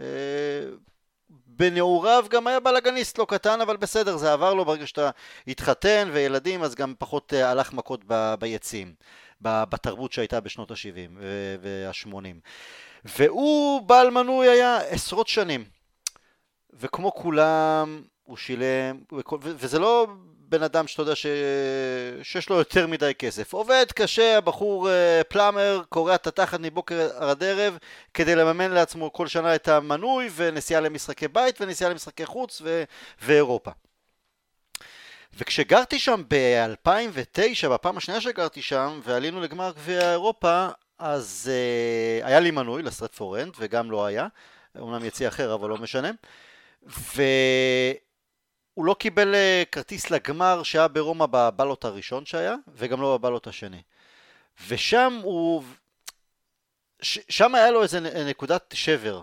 בנעוריו 1.58 2.26
גם 2.30 2.48
היה 2.48 2.60
בלאגניסט 2.60 3.18
לא 3.18 3.26
קטן, 3.30 3.62
אבל 3.62 3.78
בסדר, 3.78 4.18
זה 4.18 4.34
עבר 4.34 4.54
לו 4.54 4.66
ברגע 4.66 4.88
שאתה 4.88 5.10
התחתן 5.48 6.10
וילדים, 6.14 6.64
אז 6.64 6.76
גם 6.76 6.94
פחות 7.00 7.34
אה, 7.34 7.50
הלך 7.52 7.74
מכות 7.74 8.02
ביציעים. 8.40 8.94
בתרבות 9.42 10.12
שהייתה 10.12 10.40
בשנות 10.40 10.72
ה-70 10.72 11.18
וה-80. 11.62 12.10
והוא 13.06 13.82
בעל 13.82 14.10
מנוי 14.10 14.50
היה 14.50 14.78
עשרות 14.78 15.28
שנים. 15.28 15.66
וכמו 16.74 17.14
כולם, 17.14 18.02
הוא 18.24 18.38
שילם, 18.38 19.00
וזה 19.42 19.80
לא 19.80 20.08
בן 20.50 20.64
אדם 20.64 20.88
שאתה 20.88 21.02
יודע 21.02 21.16
ש... 21.16 21.26
שיש 22.24 22.50
לו 22.50 22.56
יותר 22.56 22.88
מדי 22.88 23.12
כסף. 23.20 23.54
עובד 23.54 23.86
קשה, 23.96 24.38
הבחור 24.38 24.90
אה, 24.90 25.22
פלאמר, 25.24 25.82
קורע 25.90 26.16
את 26.16 26.28
התחת 26.28 26.60
מבוקר 26.60 27.10
עד 27.18 27.44
ערב 27.44 27.78
כדי 28.14 28.36
לממן 28.36 28.72
לעצמו 28.72 29.14
כל 29.14 29.28
שנה 29.28 29.56
את 29.56 29.68
המנוי 29.68 30.30
ונסיעה 30.36 30.82
למשחקי 30.82 31.28
בית 31.28 31.62
ונסיעה 31.62 31.90
למשחקי 31.90 32.26
חוץ 32.26 32.62
ו... 32.64 32.84
ואירופה. 33.22 33.72
וכשגרתי 35.38 36.00
שם 36.00 36.22
ב-2009, 36.28 37.70
בפעם 37.70 37.98
השנייה 37.98 38.22
שגרתי 38.22 38.62
שם, 38.62 39.00
ועלינו 39.04 39.42
לגמר 39.42 39.72
גביע 39.76 40.12
אירופה, 40.12 40.68
אז 41.00 41.52
uh, 41.52 42.26
היה 42.26 42.40
לי 42.40 42.52
מנוי 42.52 42.84
לסרט 42.84 43.16
פורנט, 43.16 43.54
וגם 43.60 43.92
לא 43.92 44.06
היה, 44.06 44.28
אומנם 44.80 45.06
יציא 45.06 45.28
אחר, 45.28 45.54
אבל 45.54 45.70
לא 45.70 45.78
משנה. 45.78 46.12
והוא 48.76 48.86
לא 48.86 48.96
קיבל 49.00 49.34
uh, 49.34 49.70
כרטיס 49.72 50.12
לגמר 50.12 50.64
שהיה 50.64 50.88
ברומא 50.88 51.26
בבלוט 51.32 51.86
הראשון 51.86 52.26
שהיה, 52.26 52.56
וגם 52.76 53.02
לא 53.02 53.18
בבלוט 53.18 53.48
השני. 53.48 53.82
ושם 54.68 55.20
הוא... 55.24 55.64
ש... 57.02 57.20
שם 57.30 57.56
היה 57.56 57.72
לו 57.72 57.84
איזה 57.84 58.00
נקודת 58.26 58.74
שבר. 58.78 59.22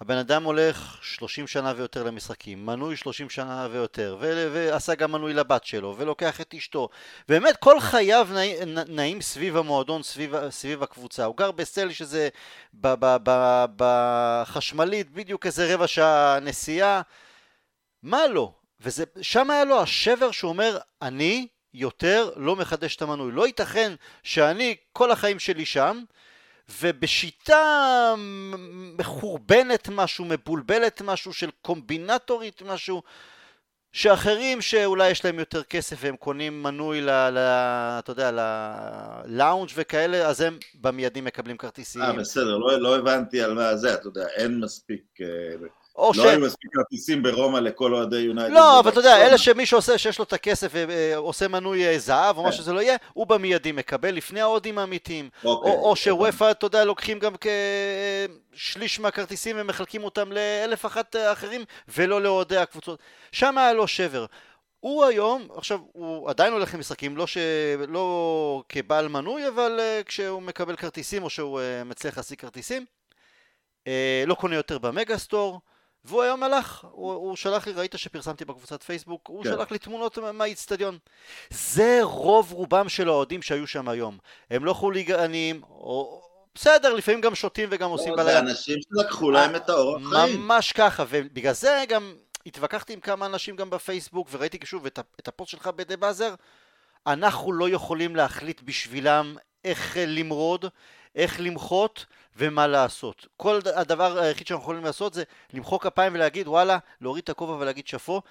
הבן 0.00 0.16
אדם 0.16 0.44
הולך 0.44 0.98
30 1.02 1.46
שנה 1.46 1.72
ויותר 1.76 2.02
למשחקים, 2.02 2.66
מנוי 2.66 2.96
30 2.96 3.30
שנה 3.30 3.68
ויותר, 3.70 4.16
ו- 4.20 4.50
ועשה 4.52 4.94
גם 4.94 5.12
מנוי 5.12 5.34
לבת 5.34 5.64
שלו, 5.64 5.94
ולוקח 5.98 6.40
את 6.40 6.54
אשתו. 6.54 6.88
באמת 7.28 7.56
כל 7.56 7.80
חייו 7.80 8.28
נעים, 8.32 8.78
נעים 8.88 9.20
סביב 9.20 9.56
המועדון, 9.56 10.02
סביב, 10.02 10.50
סביב 10.50 10.82
הקבוצה. 10.82 11.24
הוא 11.24 11.36
גר 11.36 11.50
בסל 11.50 11.92
שזה 11.92 12.28
בחשמלית, 13.76 15.10
בדיוק 15.10 15.46
איזה 15.46 15.74
רבע 15.74 15.86
שעה 15.86 16.38
נסיעה. 16.40 17.02
מה 18.02 18.26
לא? 18.26 18.52
ושם 18.80 19.50
היה 19.50 19.64
לו 19.64 19.80
השבר 19.80 20.30
שהוא 20.30 20.48
אומר, 20.48 20.78
אני 21.02 21.46
יותר 21.74 22.30
לא 22.36 22.56
מחדש 22.56 22.96
את 22.96 23.02
המנוי. 23.02 23.32
לא 23.32 23.46
ייתכן 23.46 23.92
שאני 24.22 24.76
כל 24.92 25.10
החיים 25.10 25.38
שלי 25.38 25.64
שם, 25.64 26.02
ובשיטה 26.80 28.14
מחורבנת 28.98 29.88
משהו, 29.88 30.24
מבולבלת 30.24 31.02
משהו, 31.02 31.32
של 31.32 31.50
קומבינטורית 31.62 32.62
משהו, 32.62 33.02
שאחרים 33.92 34.60
שאולי 34.60 35.10
יש 35.10 35.24
להם 35.24 35.38
יותר 35.38 35.62
כסף 35.62 35.96
והם 36.00 36.16
קונים 36.16 36.62
מנוי 36.62 37.00
ל... 37.00 37.10
ל 37.10 37.38
אתה 37.98 38.10
יודע, 38.10 38.30
ללאונג' 39.26 39.70
וכאלה, 39.74 40.26
אז 40.28 40.40
הם 40.40 40.58
במיידי 40.74 41.20
מקבלים 41.20 41.56
כרטיסים. 41.56 42.02
אה, 42.02 42.12
בסדר, 42.12 42.56
לא, 42.56 42.80
לא 42.80 42.96
הבנתי 42.96 43.42
על 43.42 43.54
מה 43.54 43.76
זה, 43.76 43.94
אתה 43.94 44.08
יודע, 44.08 44.26
אין 44.36 44.60
מספיק... 44.60 45.02
אה, 45.98 46.04
לא 46.04 46.12
ש... 46.12 46.18
היו 46.18 46.40
מספיק 46.40 46.70
כרטיסים 46.74 47.22
ברומא 47.22 47.58
לכל 47.58 47.94
אוהדי 47.94 48.16
יונייטד. 48.16 48.54
לא, 48.54 48.80
אבל 48.80 48.90
אתה 48.90 49.00
יודע, 49.00 49.26
אלה 49.26 49.38
שמי 49.38 49.66
שעושה, 49.66 49.98
שיש 49.98 50.18
לו 50.18 50.24
את 50.24 50.32
הכסף 50.32 50.72
ועושה 50.72 51.48
מנוי 51.48 51.86
אה, 51.86 51.98
זהב 51.98 52.38
או 52.38 52.42
מה 52.42 52.50
כן. 52.50 52.56
שזה 52.56 52.72
לא 52.72 52.80
יהיה, 52.80 52.96
הוא 53.12 53.26
במיידי 53.26 53.72
מקבל 53.72 54.14
לפני 54.14 54.40
האוהדים 54.40 54.78
האמיתיים. 54.78 55.28
אוקיי, 55.44 55.72
או, 55.72 55.90
או 55.90 55.96
שוופא, 55.96 56.50
אתה 56.50 56.66
יודע, 56.66 56.84
לוקחים 56.84 57.18
גם 57.18 57.34
כשליש 58.54 59.00
מהכרטיסים 59.00 59.56
ומחלקים 59.58 60.04
אותם 60.04 60.32
לאלף 60.32 60.86
אחת 60.86 61.16
אחרים, 61.16 61.64
ולא 61.88 62.22
לאוהדי 62.22 62.56
הקבוצות. 62.56 62.98
שם 63.32 63.58
היה 63.58 63.72
לו 63.72 63.88
שבר. 63.88 64.26
הוא 64.84 65.04
היום, 65.04 65.48
עכשיו, 65.56 65.80
הוא 65.92 66.30
עדיין 66.30 66.52
הולך 66.52 66.74
למשחקים, 66.74 67.16
לא, 67.16 67.26
ש... 67.26 67.38
לא 67.88 68.62
כבעל 68.68 69.08
מנוי, 69.08 69.48
אבל 69.48 69.80
uh, 69.80 70.04
כשהוא 70.04 70.42
מקבל 70.42 70.76
כרטיסים 70.76 71.22
או 71.22 71.30
שהוא 71.30 71.60
uh, 71.60 71.84
מצליח 71.84 72.16
להשיג 72.16 72.38
כרטיסים, 72.38 72.84
uh, 73.84 73.88
לא 74.26 74.34
קונה 74.34 74.54
יותר 74.54 74.78
במגה 74.78 75.18
סטור. 75.18 75.60
והוא 76.04 76.22
היום 76.22 76.42
הלך, 76.42 76.86
הוא, 76.90 77.12
הוא 77.12 77.36
שלח 77.36 77.66
לי, 77.66 77.72
ראית 77.72 77.94
שפרסמתי 77.96 78.44
בקבוצת 78.44 78.82
פייסבוק, 78.82 79.28
הוא 79.28 79.44
כן. 79.44 79.50
שלח 79.50 79.70
לי 79.70 79.78
תמונות 79.78 80.18
מהאיצטדיון. 80.18 80.98
זה 81.50 81.98
רוב 82.02 82.52
רובם 82.52 82.88
של 82.88 83.08
האוהדים 83.08 83.42
שהיו 83.42 83.66
שם 83.66 83.88
היום. 83.88 84.18
הם 84.50 84.64
לא 84.64 84.72
חוליגנים, 84.72 85.62
או... 85.62 86.24
בסדר, 86.54 86.94
לפעמים 86.94 87.20
גם 87.20 87.34
שותים 87.34 87.68
וגם 87.72 87.90
עושים 87.90 88.12
בלילה. 88.12 88.32
זה 88.32 88.38
אנשים 88.38 88.78
שלקחו 88.82 89.30
להם 89.30 89.56
את 89.56 89.68
האורח 89.68 90.02
חיים. 90.12 90.40
ממש 90.40 90.72
ככה, 90.72 91.04
ובגלל 91.08 91.52
זה 91.52 91.84
גם 91.88 92.14
התווכחתי 92.46 92.92
עם 92.92 93.00
כמה 93.00 93.26
אנשים 93.26 93.56
גם 93.56 93.70
בפייסבוק, 93.70 94.28
וראיתי 94.30 94.58
שוב 94.64 94.86
את, 94.86 94.98
את 95.20 95.28
הפוסט 95.28 95.50
שלך 95.50 95.66
בדה 95.66 95.96
באזר, 95.96 96.34
אנחנו 97.06 97.52
לא 97.52 97.68
יכולים 97.68 98.16
להחליט 98.16 98.62
בשבילם 98.62 99.36
איך 99.64 99.96
למרוד, 100.06 100.64
איך 101.14 101.40
למחות 101.40 102.06
ומה 102.36 102.66
לעשות. 102.66 103.26
כל 103.36 103.58
הדבר 103.74 104.18
היחיד 104.18 104.46
שאנחנו 104.46 104.62
יכולים 104.62 104.84
לעשות 104.84 105.14
זה 105.14 105.22
למחוא 105.52 105.78
כפיים 105.78 106.14
ולהגיד 106.14 106.48
וואלה, 106.48 106.78
להוריד 107.00 107.22
את 107.22 107.28
הכובע 107.28 107.52
ולהגיד 107.52 107.86
שאפו. 107.86 108.22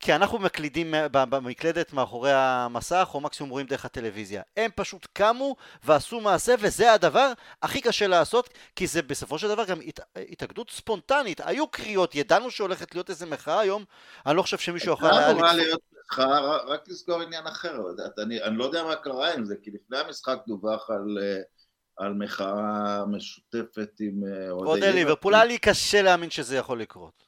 כי 0.00 0.14
אנחנו 0.14 0.38
מקלידים 0.38 0.94
במקלדת 1.10 1.92
מאחורי 1.92 2.32
המסך 2.34 3.10
או 3.14 3.20
מקסימום 3.20 3.50
רואים 3.50 3.66
דרך 3.66 3.84
הטלוויזיה. 3.84 4.42
הם 4.56 4.70
פשוט 4.74 5.06
קמו 5.12 5.56
ועשו 5.84 6.20
מעשה 6.20 6.54
וזה 6.60 6.92
הדבר 6.92 7.32
הכי 7.62 7.80
קשה 7.80 8.06
לעשות 8.06 8.48
כי 8.76 8.86
זה 8.86 9.02
בסופו 9.02 9.38
של 9.38 9.48
דבר 9.48 9.64
גם 9.64 9.80
הת... 9.86 10.00
התאגדות 10.16 10.70
ספונטנית. 10.70 11.40
היו 11.44 11.68
קריאות, 11.68 12.14
ידענו 12.14 12.50
שהולכת 12.50 12.94
להיות 12.94 13.10
איזה 13.10 13.26
מחאה 13.26 13.60
היום, 13.60 13.84
אני 14.26 14.36
לא 14.36 14.42
חושב 14.42 14.58
שמישהו 14.58 14.92
יכול 14.92 15.10
היה... 15.10 15.30
אמורה 15.30 15.52
להיות 15.52 15.80
מחאה, 16.12 16.56
רק 16.56 16.88
לסגור 16.88 17.22
עניין 17.22 17.46
אחר, 17.46 17.80
אני, 18.22 18.42
אני 18.42 18.56
לא 18.56 18.64
יודע 18.64 18.84
מה 18.84 18.96
קרה 18.96 19.34
עם 19.34 19.44
זה, 19.44 19.54
כי 19.62 19.70
לפני 19.70 19.98
המשחק 19.98 20.38
דווח 20.46 20.90
על... 20.90 21.18
Uh... 21.18 21.59
על 22.00 22.14
מחאה 22.14 23.06
משותפת 23.06 23.90
עם 24.00 24.24
אה, 24.24 24.50
אוהדי 24.50 24.92
ליברפול. 24.92 25.34
היה 25.34 25.44
לי 25.44 25.58
קשה 25.58 26.02
להאמין 26.02 26.30
שזה 26.30 26.56
יכול 26.56 26.80
לקרות. 26.80 27.24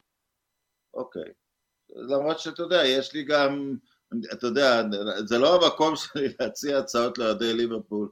אוקיי. 0.95 1.33
למרות 1.91 2.39
שאתה 2.39 2.63
יודע, 2.63 2.85
יש 2.85 3.15
לי 3.15 3.25
גם, 3.25 3.77
אתה 4.33 4.47
יודע, 4.47 4.83
זה 5.25 5.39
לא 5.39 5.65
המקום 5.65 5.97
שלי 5.97 6.29
להציע 6.41 6.79
הצעות 6.79 7.19
לאוהדי 7.19 7.55
ליברפול, 7.55 8.09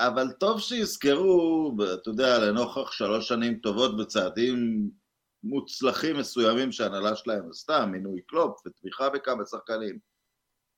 אבל 0.00 0.32
טוב 0.32 0.60
שיזכרו, 0.60 1.76
אתה 1.94 2.10
יודע, 2.10 2.38
לנוכח 2.38 2.92
שלוש 2.92 3.28
שנים 3.28 3.58
טובות 3.58 3.96
בצעדים 3.96 4.90
מוצלחים 5.42 6.16
מסוימים 6.16 6.72
שההנהלה 6.72 7.16
שלהם 7.16 7.50
עשתה, 7.50 7.86
מינוי 7.86 8.20
קלופ 8.26 8.66
ותמיכה 8.66 9.08
בכמה 9.10 9.44
שחקנים. 9.44 9.98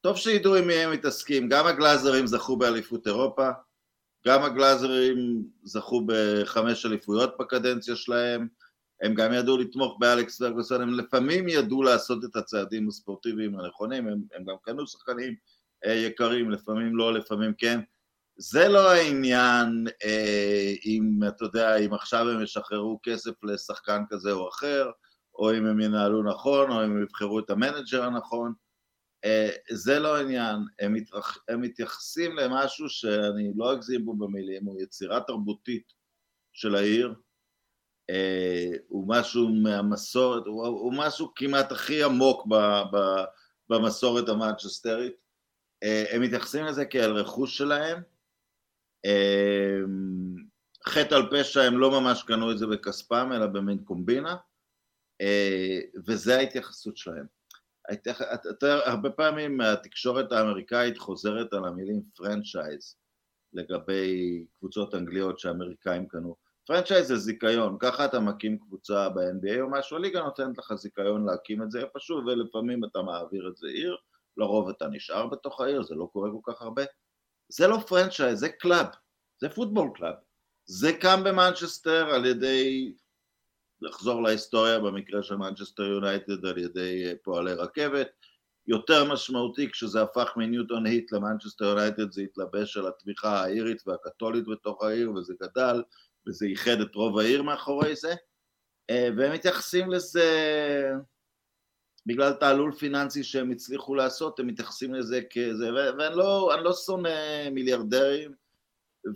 טוב 0.00 0.16
שידעו 0.16 0.54
עם 0.54 0.66
מי 0.66 0.74
הם 0.74 0.92
מתעסקים, 0.92 1.48
גם 1.48 1.66
הגלאזרים 1.66 2.26
זכו 2.26 2.56
באליפות 2.56 3.06
אירופה, 3.06 3.48
גם 4.28 4.42
הגלאזרים 4.42 5.44
זכו 5.62 6.02
בחמש 6.06 6.86
אליפויות 6.86 7.38
בקדנציה 7.38 7.96
שלהם, 7.96 8.48
הם 9.02 9.14
גם 9.14 9.32
ידעו 9.32 9.58
לתמוך 9.58 9.96
באלכס 10.00 10.38
פרגוסון, 10.38 10.82
הם 10.82 10.94
לפעמים 10.94 11.48
ידעו 11.48 11.82
לעשות 11.82 12.24
את 12.24 12.36
הצעדים 12.36 12.88
הספורטיביים 12.88 13.58
הנכונים, 13.58 14.08
הם, 14.08 14.22
הם 14.34 14.44
גם 14.44 14.54
קנו 14.62 14.86
שחקנים 14.86 15.34
אה, 15.86 15.92
יקרים, 15.92 16.50
לפעמים 16.50 16.96
לא, 16.96 17.12
לפעמים 17.12 17.52
כן. 17.58 17.80
זה 18.36 18.68
לא 18.68 18.90
העניין 18.90 19.86
אה, 20.04 20.74
אם, 20.86 21.20
אתה 21.28 21.44
יודע, 21.44 21.76
אם 21.76 21.94
עכשיו 21.94 22.30
הם 22.30 22.42
ישחררו 22.42 23.00
כסף 23.02 23.44
לשחקן 23.44 24.02
כזה 24.10 24.32
או 24.32 24.48
אחר, 24.48 24.90
או 25.34 25.52
אם 25.52 25.66
הם 25.66 25.80
ינהלו 25.80 26.22
נכון, 26.22 26.70
או 26.70 26.84
אם 26.84 26.90
הם 26.90 27.02
יבחרו 27.02 27.38
את 27.38 27.50
המנג'ר 27.50 28.04
הנכון. 28.04 28.52
אה, 29.24 29.50
זה 29.70 29.98
לא 29.98 30.16
העניין, 30.16 30.56
הם, 30.78 30.92
מתרח... 30.92 31.38
הם 31.48 31.60
מתייחסים 31.60 32.36
למשהו 32.36 32.88
שאני 32.88 33.52
לא 33.56 33.72
אגזים 33.72 34.04
בו 34.04 34.16
במילים, 34.16 34.64
הוא 34.64 34.80
יצירה 34.80 35.20
תרבותית 35.20 35.92
של 36.52 36.74
העיר, 36.74 37.14
אה, 38.10 38.70
הוא 38.88 39.08
משהו 39.08 39.48
מהמסורת, 39.48 40.46
הוא, 40.46 40.66
הוא 40.66 40.92
משהו 40.96 41.32
כמעט 41.34 41.72
הכי 41.72 42.02
עמוק 42.02 42.46
ב, 42.46 42.54
ב, 42.92 42.96
במסורת 43.68 44.28
המנצ'סטרית, 44.28 45.14
אה, 45.82 46.04
הם 46.10 46.22
מתייחסים 46.22 46.64
לזה 46.64 46.84
כאל 46.84 47.10
רכוש 47.10 47.58
שלהם, 47.58 48.02
חטא 50.88 51.14
על 51.14 51.22
פשע 51.30 51.62
הם 51.62 51.78
לא 51.78 52.00
ממש 52.00 52.22
קנו 52.22 52.52
את 52.52 52.58
זה 52.58 52.66
בכספם 52.66 53.30
אלא 53.32 53.46
במין 53.46 53.78
קומבינה, 53.84 54.36
וזה 56.06 56.36
ההתייחסות 56.36 56.96
שלהם. 56.96 57.37
יותר, 58.44 58.80
הרבה 58.84 59.10
פעמים 59.10 59.60
התקשורת 59.60 60.32
האמריקאית 60.32 60.98
חוזרת 60.98 61.52
על 61.52 61.64
המילים 61.64 62.02
franchise 62.16 62.96
לגבי 63.52 64.44
קבוצות 64.58 64.94
אנגליות 64.94 65.38
שאמריקאים 65.38 66.08
קנו. 66.08 66.36
franchise 66.66 67.08
זה 67.08 67.16
זיכיון, 67.16 67.76
ככה 67.80 68.04
אתה 68.04 68.20
מקים 68.20 68.58
קבוצה 68.58 69.08
ב-NBA 69.08 69.60
או 69.60 69.70
משהו, 69.70 69.96
הליגה 69.96 70.20
נותנת 70.20 70.58
לך 70.58 70.74
זיכיון 70.74 71.26
להקים 71.26 71.62
את 71.62 71.70
זה 71.70 71.80
איפשהו 71.80 72.16
ולפעמים 72.16 72.84
אתה 72.84 73.02
מעביר 73.02 73.48
את 73.48 73.56
זה 73.56 73.68
עיר, 73.68 73.96
לרוב 74.36 74.68
אתה 74.68 74.88
נשאר 74.88 75.26
בתוך 75.26 75.60
העיר, 75.60 75.82
זה 75.82 75.94
לא 75.94 76.08
קורה 76.12 76.30
כל 76.30 76.52
כך 76.52 76.62
הרבה. 76.62 76.82
זה 77.48 77.66
לא 77.66 77.78
franchise, 77.88 78.38
זה 78.38 78.48
club, 78.48 78.86
זה 79.40 79.48
football 79.48 79.90
club. 79.94 80.14
זה 80.66 80.92
קם 81.00 81.20
במנצ'סטר 81.24 82.14
על 82.14 82.26
ידי 82.26 82.92
לחזור 83.80 84.22
להיסטוריה 84.22 84.78
במקרה 84.78 85.22
של 85.22 85.36
מנצ'סטר 85.36 85.82
יונייטד 85.82 86.46
על 86.46 86.58
ידי 86.58 87.06
אה, 87.06 87.12
פועלי 87.22 87.52
רכבת. 87.52 88.08
יותר 88.66 89.12
משמעותי 89.12 89.70
כשזה 89.70 90.02
הפך 90.02 90.32
מניוטון 90.36 90.86
הית' 90.86 91.12
למנצ'סטר 91.12 91.64
יונייטד 91.64 92.12
זה 92.12 92.22
התלבש 92.22 92.76
על 92.76 92.86
התמיכה 92.86 93.44
האירית 93.44 93.82
והקתולית 93.86 94.44
בתוך 94.46 94.82
העיר 94.82 95.12
וזה 95.12 95.34
גדל 95.42 95.82
וזה 96.26 96.46
איחד 96.46 96.80
את 96.80 96.94
רוב 96.94 97.18
העיר 97.18 97.42
מאחורי 97.42 97.96
זה 97.96 98.14
אה, 98.90 99.08
והם 99.16 99.32
מתייחסים 99.32 99.90
לזה 99.90 100.24
בגלל 102.06 102.32
תעלול 102.32 102.72
פיננסי 102.72 103.24
שהם 103.24 103.50
הצליחו 103.50 103.94
לעשות, 103.94 104.40
הם 104.40 104.46
מתייחסים 104.46 104.94
לזה 104.94 105.20
כזה, 105.32 105.70
ואני 105.74 106.16
לא, 106.16 106.52
לא 106.62 106.72
שונא 106.72 107.50
מיליארדרים 107.50 108.34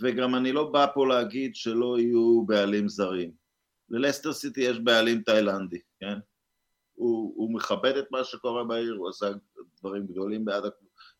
וגם 0.00 0.34
אני 0.34 0.52
לא 0.52 0.70
בא 0.70 0.86
פה 0.94 1.06
להגיד 1.06 1.54
שלא 1.54 1.98
יהיו 1.98 2.42
בעלים 2.46 2.88
זרים. 2.88 3.41
ללסטר 3.92 4.32
סיטי 4.32 4.60
יש 4.60 4.78
בעלים 4.78 5.22
תאילנדי, 5.22 5.80
כן? 6.00 6.18
הוא, 6.94 7.32
הוא 7.36 7.54
מכבד 7.54 7.96
את 7.96 8.06
מה 8.10 8.24
שקורה 8.24 8.64
בעיר, 8.64 8.94
הוא 8.94 9.08
עשה 9.08 9.26
דברים 9.80 10.06
גדולים 10.06 10.44
בעד, 10.44 10.64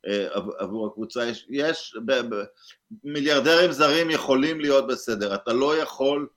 אה, 0.07 0.29
עבור 0.59 0.87
הקבוצה. 0.87 1.26
יש, 1.26 1.47
יש 1.50 1.97
ב, 2.07 2.12
ב, 2.12 2.45
מיליארדרים 3.05 3.73
זרים 3.73 4.11
יכולים 4.11 4.61
להיות 4.61 4.87
בסדר, 4.87 5.35
אתה 5.35 5.52
לא 5.52 5.76
יכול, 5.76 6.29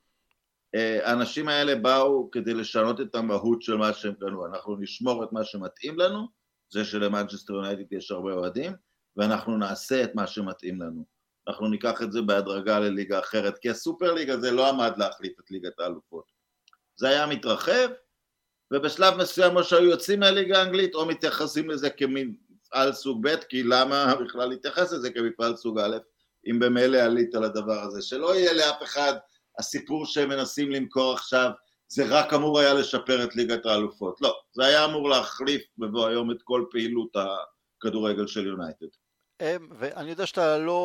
אה, 0.76 1.10
האנשים 1.10 1.48
האלה 1.48 1.76
באו 1.76 2.32
כדי 2.32 2.54
לשנות 2.54 3.02
את 3.02 3.16
המהות 3.16 3.62
של 3.62 3.76
מה 3.76 3.94
שהם 3.94 4.14
קנו, 4.14 4.46
אנחנו 4.46 4.76
נשמור 4.80 5.24
את 5.24 5.32
מה 5.32 5.44
שמתאים 5.44 6.00
לנו, 6.00 6.28
זה 6.70 6.86
שלמנצ'סטר 6.86 7.54
יונייטד 7.54 7.94
יש 7.94 8.12
הרבה 8.12 8.34
אוהדים, 8.34 8.74
ואנחנו 9.18 9.58
נעשה 9.58 10.04
את 10.04 10.16
מה 10.16 10.28
שמתאים 10.28 10.82
לנו. 10.82 11.15
אנחנו 11.48 11.68
ניקח 11.68 12.02
את 12.02 12.12
זה 12.12 12.22
בהדרגה 12.22 12.80
לליגה 12.80 13.20
אחרת, 13.20 13.58
כי 13.58 13.70
הסופר 13.70 14.14
ליגה 14.14 14.38
זה 14.38 14.52
לא 14.52 14.70
עמד 14.70 14.94
להחליף 14.98 15.40
את 15.40 15.52
ליגת 15.52 15.80
האלופות. 15.80 16.32
זה 16.96 17.10
היה 17.10 17.26
מתרחב, 17.26 17.90
ובשלב 18.74 19.18
מסוים 19.18 19.56
או 19.58 19.64
שהיו 19.64 19.90
יוצאים 19.90 20.20
מהליגה 20.20 20.60
האנגלית 20.60 20.96
או 20.96 21.06
מתייחסים 21.06 21.70
לזה 21.70 21.90
כמין 21.90 22.36
מפעל 22.50 22.94
סוג 22.94 23.28
ב', 23.28 23.36
כי 23.50 23.64
למה 23.64 24.16
בכלל 24.16 24.50
להתייחס 24.50 24.94
לזה 24.94 25.10
כמפעל 25.10 25.56
סוג 25.56 25.80
א', 25.80 25.98
אם 26.52 26.60
במילא 26.60 26.98
עלית 26.98 27.36
על 27.36 27.44
הדבר 27.44 27.82
הזה, 27.82 28.02
שלא 28.02 28.36
יהיה 28.36 28.54
לאף 28.54 28.84
אחד 28.84 29.14
הסיפור 29.60 30.06
שהם 30.06 30.30
מנסים 30.30 30.72
למכור 30.72 31.14
עכשיו, 31.14 31.50
זה 31.88 32.06
רק 32.10 32.34
אמור 32.34 32.60
היה 32.60 32.74
לשפר 32.74 33.24
את 33.24 33.36
ליגת 33.36 33.66
האלופות. 33.66 34.22
לא, 34.22 34.36
זה 34.54 34.66
היה 34.66 34.86
אמור 34.86 35.10
להחליף 35.10 35.62
בבוא 35.78 36.08
היום 36.08 36.32
את 36.32 36.38
כל 36.44 36.66
פעילות 36.72 37.16
הכדורגל 37.16 38.28
של 38.28 38.48
יונייטד. 38.48 38.86
ואני 39.80 40.10
יודע 40.10 40.26
שאתה 40.26 40.58
לא 40.58 40.80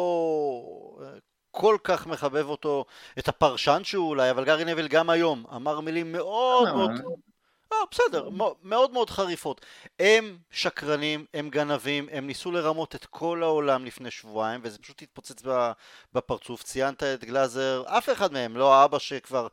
אה, 1.02 1.06
כל 1.50 1.76
כך 1.84 2.06
מחבב 2.06 2.48
אותו, 2.48 2.84
את 3.18 3.28
הפרשן 3.28 3.80
שהוא 3.84 4.08
אולי, 4.08 4.30
אבל 4.30 4.44
גארי 4.44 4.64
נבל 4.64 4.88
גם 4.88 5.10
היום 5.10 5.44
אמר 5.54 5.80
מילים 5.80 6.12
מאוד 6.12 6.68
אה, 6.68 6.74
מאוד... 6.74 6.90
לא, 7.72 7.86
בסדר, 7.90 8.28
מאוד 8.62 8.92
מאוד 8.92 9.10
חריפות. 9.10 9.66
הם 9.98 10.38
שקרנים, 10.50 11.26
הם 11.34 11.50
גנבים, 11.50 12.08
הם 12.12 12.26
ניסו 12.26 12.52
לרמות 12.52 12.94
את 12.94 13.06
כל 13.06 13.42
העולם 13.42 13.84
לפני 13.84 14.10
שבועיים, 14.10 14.60
וזה 14.64 14.78
פשוט 14.78 15.02
התפוצץ 15.02 15.42
בפרצוף. 16.12 16.62
ציינת 16.62 17.02
את 17.02 17.24
גלאזר, 17.24 17.84
אף 17.86 18.08
אחד 18.08 18.32
מהם, 18.32 18.56
לא 18.56 18.74
האבא 18.74 18.98
שכבר 18.98 19.48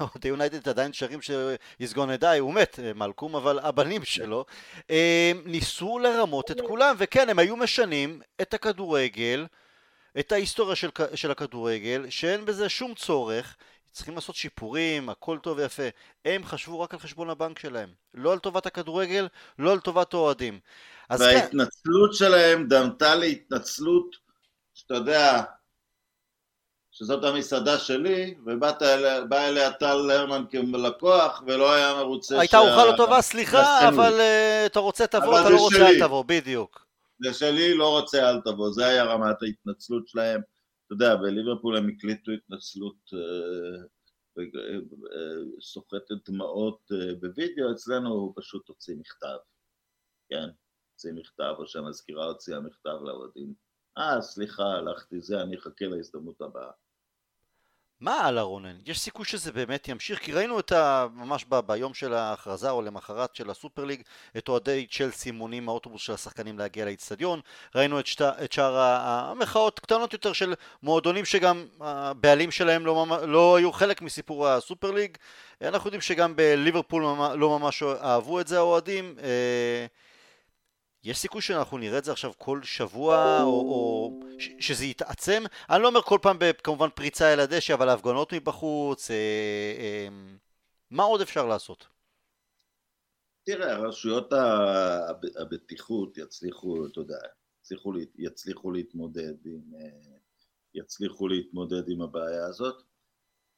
אוהדי 0.00 0.28
יונייטד 0.28 0.68
עדיין 0.68 0.92
שרים 0.92 1.18
שיסגון 1.22 2.10
עדיי, 2.10 2.38
הוא 2.38 2.54
מת, 2.54 2.80
אה, 2.82 2.92
מלקום, 2.94 3.36
אבל 3.36 3.58
הבנים 3.58 4.04
שלו, 4.04 4.44
ניסו 5.44 5.98
לרמות 5.98 6.50
את 6.50 6.60
כולם, 6.60 6.96
וכן, 6.98 7.28
הם 7.28 7.38
היו 7.38 7.56
משנים 7.56 8.20
את 8.42 8.54
הכדורגל, 8.54 9.46
את 10.18 10.32
ההיסטוריה 10.32 10.76
של, 10.76 10.88
של 11.14 11.30
הכדורגל, 11.30 12.06
שאין 12.10 12.44
בזה 12.44 12.68
שום 12.68 12.94
צורך, 12.94 13.56
צריכים 13.94 14.14
לעשות 14.14 14.36
שיפורים, 14.36 15.08
הכל 15.08 15.38
טוב 15.38 15.58
ויפה. 15.58 15.82
הם 16.24 16.44
חשבו 16.44 16.80
רק 16.80 16.94
על 16.94 17.00
חשבון 17.00 17.30
הבנק 17.30 17.58
שלהם, 17.58 17.88
לא 18.14 18.32
על 18.32 18.38
טובת 18.38 18.66
הכדורגל, 18.66 19.28
לא 19.58 19.72
על 19.72 19.80
טובת 19.80 20.14
האוהדים. 20.14 20.58
כן. 21.08 21.14
וההתנצלות 21.20 22.10
כן. 22.10 22.16
שלהם 22.16 22.68
דמתה 22.68 23.14
להתנצלות, 23.14 24.16
שאתה 24.74 24.94
יודע, 24.94 25.42
שזאת 26.96 27.24
המסעדה 27.24 27.78
שלי, 27.78 28.34
ובא 28.46 28.72
אליה 29.32 29.72
טל 29.72 29.94
לרמן 29.94 30.44
כלקוח, 30.50 31.42
ולא 31.46 31.72
היה 31.72 31.94
מרוצה 31.94 32.40
הייתה 32.40 32.58
ארוחה 32.58 32.84
לא 32.84 32.96
טובה, 32.96 33.22
סליחה, 33.22 33.88
אבל 33.88 34.12
uh, 34.12 34.66
אתה 34.66 34.80
רוצה 34.80 35.06
תבוא, 35.06 35.40
אתה 35.40 35.50
לא 35.50 35.60
רוצה 35.60 35.88
אל 35.88 35.98
תבוא, 36.00 36.24
בדיוק. 36.26 36.86
זה 37.24 37.34
שלי, 37.34 37.74
לא 37.74 37.98
רוצה 37.98 38.30
אל 38.30 38.40
תבוא, 38.40 38.72
זה 38.72 38.86
היה 38.86 39.04
רמת 39.04 39.42
ההתנצלות 39.42 40.08
שלהם. 40.08 40.40
אתה 40.86 40.94
יודע, 40.94 41.16
בליברפול 41.16 41.76
הם 41.76 41.88
הקליטו 41.88 42.32
התנצלות 42.32 42.96
uh, 43.06 44.38
uh, 44.38 44.42
סוחטת 45.60 46.28
דמעות 46.30 46.80
בווידאו, 47.20 47.72
אצלנו 47.72 48.10
הוא 48.10 48.32
פשוט 48.36 48.68
הוציא 48.68 48.94
מכתב, 48.98 49.36
כן? 50.28 50.48
הוציא 50.92 51.12
מכתב, 51.12 51.54
או 51.58 51.66
שהמזכירה 51.66 52.24
הוציאה 52.24 52.60
מכתב 52.60 52.96
לאוהדים. 53.02 53.54
אה, 53.98 54.22
סליחה, 54.22 54.64
הלכתי 54.64 55.20
זה, 55.20 55.42
אני 55.42 55.56
אחכה 55.56 55.84
להזדמנות 55.84 56.40
הבאה. 56.40 56.70
מה 58.04 58.20
הלאה 58.20 58.42
רונן? 58.42 58.76
יש 58.86 59.00
סיכוי 59.00 59.24
שזה 59.24 59.52
באמת 59.52 59.88
ימשיך? 59.88 60.18
כי 60.18 60.32
ראינו 60.32 60.60
את 60.60 60.72
ה... 60.72 61.06
ממש 61.14 61.44
ב... 61.48 61.60
ביום 61.60 61.94
של 61.94 62.14
ההכרזה 62.14 62.70
או 62.70 62.82
למחרת 62.82 63.34
של 63.34 63.50
הסופר 63.50 63.84
ליג 63.84 64.02
את 64.36 64.48
אוהדי 64.48 64.86
צ'לסי 64.90 65.30
מונים 65.30 65.66
מהאוטובוס 65.66 66.02
של 66.02 66.12
השחקנים 66.12 66.58
להגיע 66.58 66.84
לאיצטדיון 66.84 67.40
ראינו 67.74 68.00
את, 68.00 68.06
שת... 68.06 68.22
את 68.22 68.52
שאר 68.52 68.76
המחאות 68.78 69.80
קטנות 69.80 70.12
יותר 70.12 70.32
של 70.32 70.54
מועדונים 70.82 71.24
שגם 71.24 71.66
הבעלים 71.80 72.50
שלהם 72.50 72.86
לא, 72.86 73.06
ממש... 73.06 73.22
לא 73.26 73.56
היו 73.56 73.72
חלק 73.72 74.02
מסיפור 74.02 74.48
הסופר 74.48 74.90
ליג 74.90 75.16
אנחנו 75.62 75.88
יודעים 75.88 76.00
שגם 76.00 76.36
בליברפול 76.36 77.02
לא 77.34 77.58
ממש 77.58 77.82
אהבו 77.82 78.40
את 78.40 78.48
זה 78.48 78.58
האוהדים 78.58 79.16
אה... 79.22 79.86
יש 81.04 81.18
סיכוי 81.18 81.42
שאנחנו 81.42 81.78
נראה 81.78 81.98
את 81.98 82.04
זה 82.04 82.12
עכשיו 82.12 82.32
כל 82.38 82.62
שבוע, 82.62 83.42
או, 83.42 83.48
או 83.48 84.20
ש, 84.38 84.48
שזה 84.58 84.84
יתעצם? 84.84 85.42
אני 85.70 85.82
לא 85.82 85.88
אומר 85.88 86.02
כל 86.02 86.18
פעם 86.22 86.38
כמובן 86.64 86.88
פריצה 86.94 87.32
אל 87.32 87.40
הדשא, 87.40 87.74
אבל 87.74 87.88
ההפגנות 87.88 88.32
מבחוץ, 88.32 89.10
אה, 89.10 89.16
אה, 89.78 90.08
מה 90.90 91.02
עוד 91.02 91.20
אפשר 91.20 91.46
לעשות? 91.46 91.86
תראה, 93.44 93.78
רשויות 93.78 94.32
הבטיחות 95.40 96.18
יצליחו, 96.18 96.86
אתה 96.86 97.00
יודע, 97.00 97.18
יצליחו, 97.62 97.92
יצליחו 98.18 98.72
להתמודד 98.72 99.46
עם, 99.46 99.74
אה, 99.74 100.16
יצליחו 100.74 101.28
להתמודד 101.28 101.88
עם 101.88 102.02
הבעיה 102.02 102.46
הזאת. 102.46 102.82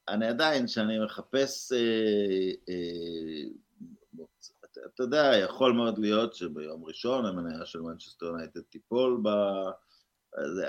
אני 0.08 0.26
עדיין, 0.26 0.66
כשאני 0.66 1.04
מחפש 1.04 1.72
אה, 1.72 2.50
אה, 2.68 3.48
אתה 4.94 5.02
יודע, 5.02 5.32
יכול 5.44 5.72
מאוד 5.72 5.98
להיות 5.98 6.34
שביום 6.34 6.84
ראשון 6.84 7.26
המניה 7.26 7.66
של 7.66 7.80
מנצ'סטר 7.80 8.26
יונייטד 8.26 8.60
תיפול 8.60 9.20
ב... 9.22 9.28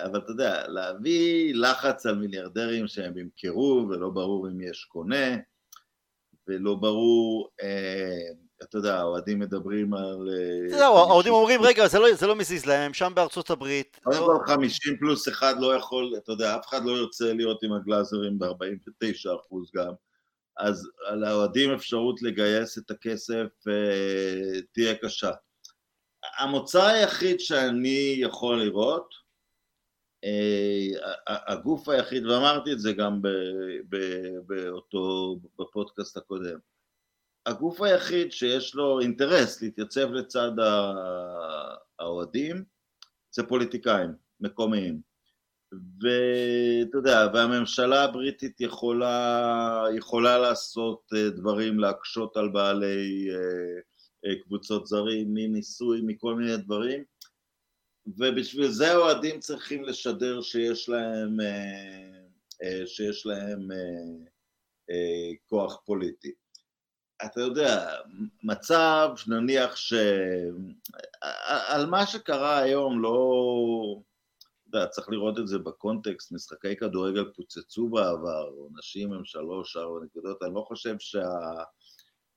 אבל 0.06 0.20
אתה 0.20 0.32
יודע, 0.32 0.68
להביא 0.68 1.54
לחץ 1.56 2.06
על 2.06 2.16
מיליארדרים 2.16 2.88
שהם 2.88 3.18
ימכרו 3.18 3.88
ולא 3.90 4.10
ברור 4.10 4.48
אם 4.48 4.62
יש 4.62 4.86
קונה 4.86 5.36
ולא 6.48 6.76
ברור, 6.76 7.50
אה, 7.62 8.30
אתה 8.64 8.78
יודע, 8.78 9.00
האוהדים 9.00 9.40
מדברים 9.40 9.94
על... 9.94 10.30
אה, 10.30 10.78
זהו, 10.78 10.98
האוהדים 10.98 11.34
אומרים, 11.34 11.62
רגע, 11.62 11.88
זה 11.88 12.00
לא, 12.00 12.14
זה 12.14 12.28
לא 12.28 12.36
מזיז 12.36 12.66
להם, 12.66 12.94
שם 12.94 13.12
בארצות 13.16 13.50
הברית. 13.50 14.00
קודם 14.04 14.26
כל 14.26 14.38
50 14.48 14.98
פלוס 14.98 15.28
אחד 15.28 15.56
לא 15.60 15.76
יכול, 15.76 16.14
אתה 16.18 16.32
יודע, 16.32 16.56
אף 16.56 16.66
אחד 16.68 16.86
לא 16.86 16.92
ירצה 16.92 17.34
להיות 17.34 17.64
עם 17.64 17.74
הגלאזרים 17.74 18.40
ב-49 18.40 19.36
אחוז 19.42 19.72
גם. 19.76 19.94
אז 20.58 20.90
לאוהדים 21.14 21.74
אפשרות 21.74 22.22
לגייס 22.22 22.78
את 22.78 22.92
הכסף 22.92 23.68
אה, 23.68 24.62
תהיה 24.72 24.96
קשה. 24.96 25.32
המוצא 26.40 26.86
היחיד 26.86 27.40
שאני 27.40 28.16
יכול 28.18 28.64
לראות, 28.64 29.10
אה, 30.24 30.88
הגוף 31.28 31.90
היחיד, 31.90 32.26
ואמרתי 32.26 32.74
את 32.74 32.80
זה 32.80 32.94
גם 32.94 33.22
באותו, 34.48 35.36
בפודקאסט 35.60 36.18
הקודם, 36.18 36.58
הגוף 37.46 37.82
היחיד 37.82 38.32
שיש 38.32 38.76
לו 38.76 39.00
אינטרס 39.00 39.62
להתייצב 39.62 40.12
לצד 40.12 40.52
האוהדים 42.00 42.64
זה 43.32 43.44
פוליטיקאים 43.44 44.10
מקומיים. 44.40 45.02
ואתה 45.72 46.98
יודע, 46.98 47.28
והממשלה 47.34 48.04
הבריטית 48.04 48.62
יכולה, 48.62 49.86
יכולה 49.98 50.38
לעשות 50.38 51.02
אה, 51.16 51.30
דברים, 51.30 51.80
להקשות 51.80 52.38
על 52.38 52.50
בעלי 52.50 53.28
אה, 53.32 53.80
אה, 54.26 54.36
קבוצות 54.44 54.88
זרים, 54.88 55.34
מניסוי, 55.34 56.02
מכל 56.04 56.36
מיני 56.36 56.58
דברים, 56.58 57.04
ובשביל 58.18 58.68
זה 58.68 58.96
אוהדים 58.96 59.40
צריכים 59.40 59.84
לשדר 59.84 60.42
שיש 60.42 60.90
להם, 60.90 61.38
שיש 62.86 63.26
להם 63.26 63.68
כוח 65.46 65.82
פוליטי. 65.86 66.32
אתה 67.26 67.42
יודע, 67.42 68.00
מצב, 68.44 69.10
נניח 69.28 69.76
ש... 69.76 69.94
על 71.68 71.86
מה 71.86 72.06
שקרה 72.06 72.58
היום 72.58 73.02
לא... 73.02 74.02
אתה 74.70 74.78
יודע, 74.78 74.88
צריך 74.88 75.10
לראות 75.10 75.40
את 75.40 75.48
זה 75.48 75.60
בקונטקסט, 75.60 76.32
משחקי 76.32 76.76
כדורגל 76.76 77.32
פוצצו 77.36 77.90
בעבר, 77.90 78.50
עונשים 78.58 79.14
הם 79.14 79.26
שלוש, 79.26 79.78
ארבע 79.78 80.06
נקודות, 80.06 80.44
אני 80.44 80.54
לא 80.54 80.66
חושב 80.68 80.96
שה... 81.00 81.30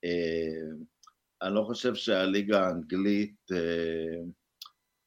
אה, 0.05 0.71
אני 1.43 1.55
לא 1.55 1.62
חושב 1.66 1.95
שהליגה 1.95 2.66
האנגלית 2.66 3.37
אה, 3.53 4.23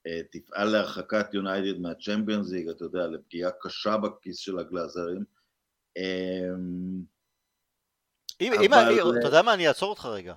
אה, 0.07 0.21
תפעל 0.31 0.69
להרחקת 0.69 1.33
יונייטד 1.33 1.79
מהצ'מפיונס 1.79 2.51
ליג, 2.51 2.69
אתה 2.69 2.85
יודע, 2.85 3.07
לפגיעה 3.07 3.51
קשה 3.61 3.97
בכיס 3.97 4.37
של 4.37 4.59
הגלאזרים. 4.59 5.23
אם, 8.41 8.53
אבל... 8.53 8.61
אם, 8.61 9.19
אתה 9.19 9.27
יודע 9.27 9.41
מה, 9.41 9.53
אני 9.53 9.67
אעצור 9.67 9.89
אותך 9.89 10.05
רגע. 10.05 10.35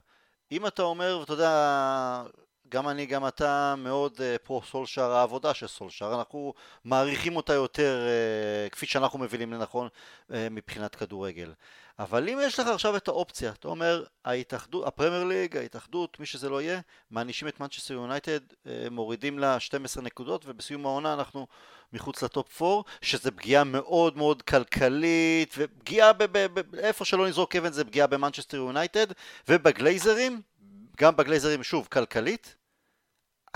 אם 0.52 0.66
אתה 0.66 0.82
אומר, 0.82 1.18
ואתה 1.20 1.32
יודע, 1.32 2.24
גם 2.68 2.88
אני, 2.88 3.06
גם 3.06 3.26
אתה 3.26 3.74
מאוד 3.78 4.12
אה, 4.16 4.38
פרו 4.42 4.62
סולשאר 4.62 5.12
העבודה 5.12 5.54
של 5.54 5.66
סולשאר, 5.66 6.18
אנחנו 6.18 6.54
מעריכים 6.84 7.36
אותה 7.36 7.52
יותר 7.52 8.06
אה, 8.06 8.70
כפי 8.70 8.86
שאנחנו 8.86 9.18
מבינים 9.18 9.52
לנכון 9.52 9.88
אה, 9.88 10.34
מבחינת 10.50 10.94
כדורגל. 10.94 11.52
אבל 11.98 12.28
אם 12.28 12.38
יש 12.42 12.60
לך 12.60 12.66
עכשיו 12.66 12.96
את 12.96 13.08
האופציה, 13.08 13.50
אתה 13.50 13.68
אומר, 13.68 14.04
ההתאחדות, 14.24 14.86
הפרמייר 14.86 15.24
ליג, 15.24 15.56
ההתאחדות, 15.56 16.20
מי 16.20 16.26
שזה 16.26 16.48
לא 16.48 16.62
יהיה, 16.62 16.80
מענישים 17.10 17.48
את 17.48 17.60
מנצ'סטר 17.60 17.94
יונייטד, 17.94 18.40
מורידים 18.90 19.38
לה 19.38 19.60
12 19.60 20.02
נקודות, 20.02 20.44
ובסיום 20.46 20.86
העונה 20.86 21.14
אנחנו 21.14 21.46
מחוץ 21.92 22.22
ל 22.22 22.32
top 22.32 22.62
4, 22.62 22.82
שזה 23.02 23.30
פגיעה 23.30 23.64
מאוד 23.64 24.16
מאוד 24.16 24.42
כלכלית, 24.42 25.54
ופגיעה 25.58 26.12
איפה 26.78 27.04
שלא 27.04 27.28
נזרוק 27.28 27.56
אבן 27.56 27.72
זה 27.72 27.84
פגיעה 27.84 28.06
במנצ'סטר 28.06 28.56
יונייטד, 28.56 29.06
ובגלייזרים, 29.48 30.40
גם 31.00 31.16
בגלייזרים, 31.16 31.62
שוב, 31.62 31.88
כלכלית, 31.92 32.56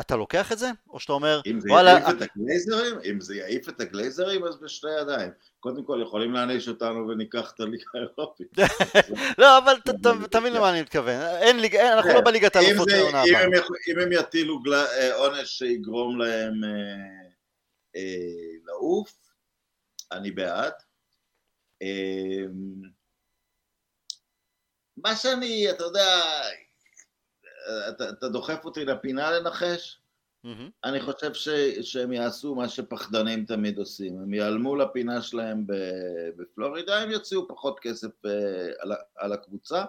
אתה 0.00 0.16
לוקח 0.16 0.52
את 0.52 0.58
זה? 0.58 0.70
או 0.90 1.00
שאתה 1.00 1.12
אומר, 1.12 1.40
אם 1.46 1.60
זה 1.60 1.68
וואלה... 1.68 1.90
יעיף 1.90 2.08
את 2.08 2.22
הגלייזרים, 2.22 2.94
אם 3.10 3.20
זה 3.20 3.36
יעיף 3.36 3.68
את 3.68 3.80
הגלייזרים, 3.80 4.44
אז 4.44 4.60
בשתי 4.60 5.00
ידיים. 5.00 5.30
קודם 5.60 5.84
כל 5.84 6.00
יכולים 6.02 6.32
להעניש 6.32 6.68
אותנו 6.68 7.08
וניקח 7.08 7.52
את 7.54 7.60
הליגה 7.60 7.84
האירופית. 7.94 8.52
לא, 9.38 9.58
אבל 9.58 9.74
תבין 10.30 10.52
למה 10.52 10.70
אני 10.70 10.82
מתכוון. 10.82 11.20
אין 11.20 11.60
ליגה, 11.60 11.94
אנחנו 11.94 12.12
לא 12.12 12.20
בליגת 12.20 12.56
האלופות 12.56 12.88
העונה 12.90 13.22
הבאה. 13.22 13.44
אם 13.88 13.98
הם 13.98 14.12
יטילו 14.12 14.62
אה, 14.72 15.14
עונש 15.14 15.48
שיגרום 15.48 16.18
להם 16.18 16.64
אה, 16.64 17.30
אה, 17.96 18.56
לעוף, 18.64 19.12
אני 20.12 20.30
בעד. 20.30 20.72
מה 24.96 25.16
שאני, 25.16 25.70
אתה 25.70 25.84
יודע, 25.84 26.20
אתה, 27.88 28.10
אתה 28.10 28.28
דוחף 28.28 28.64
אותי 28.64 28.84
לפינה 28.84 29.30
לנחש? 29.30 30.00
מהמם. 30.44 30.70
אני 30.84 31.00
חושב 31.00 31.34
ש, 31.34 31.48
שהם 31.82 32.12
יעשו 32.12 32.54
מה 32.54 32.68
שפחדנים 32.68 33.44
תמיד 33.44 33.78
עושים, 33.78 34.18
הם 34.18 34.34
ייעלמו 34.34 34.76
לפינה 34.76 35.22
שלהם 35.22 35.64
בפלורידה, 36.36 37.02
הם 37.02 37.10
יוציאו 37.10 37.48
פחות 37.48 37.80
כסף 37.80 38.26
אה, 38.26 38.30
על, 38.78 38.92
על 39.16 39.32
הקבוצה, 39.32 39.84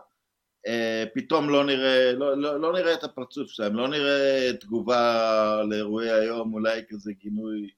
אה, 0.67 1.03
פתאום 1.13 1.49
לא 1.49 1.65
נראה, 1.65 2.13
לא, 2.13 2.37
לא, 2.37 2.61
לא 2.61 2.73
נראה 2.73 2.93
את 2.93 3.03
הפרצוף 3.03 3.49
שלהם, 3.49 3.75
לא 3.75 3.87
נראה 3.87 4.51
תגובה 4.59 5.63
לאירועי 5.69 6.11
היום, 6.11 6.53
אולי 6.53 6.81
כזה 6.89 7.13
גינוי 7.13 7.69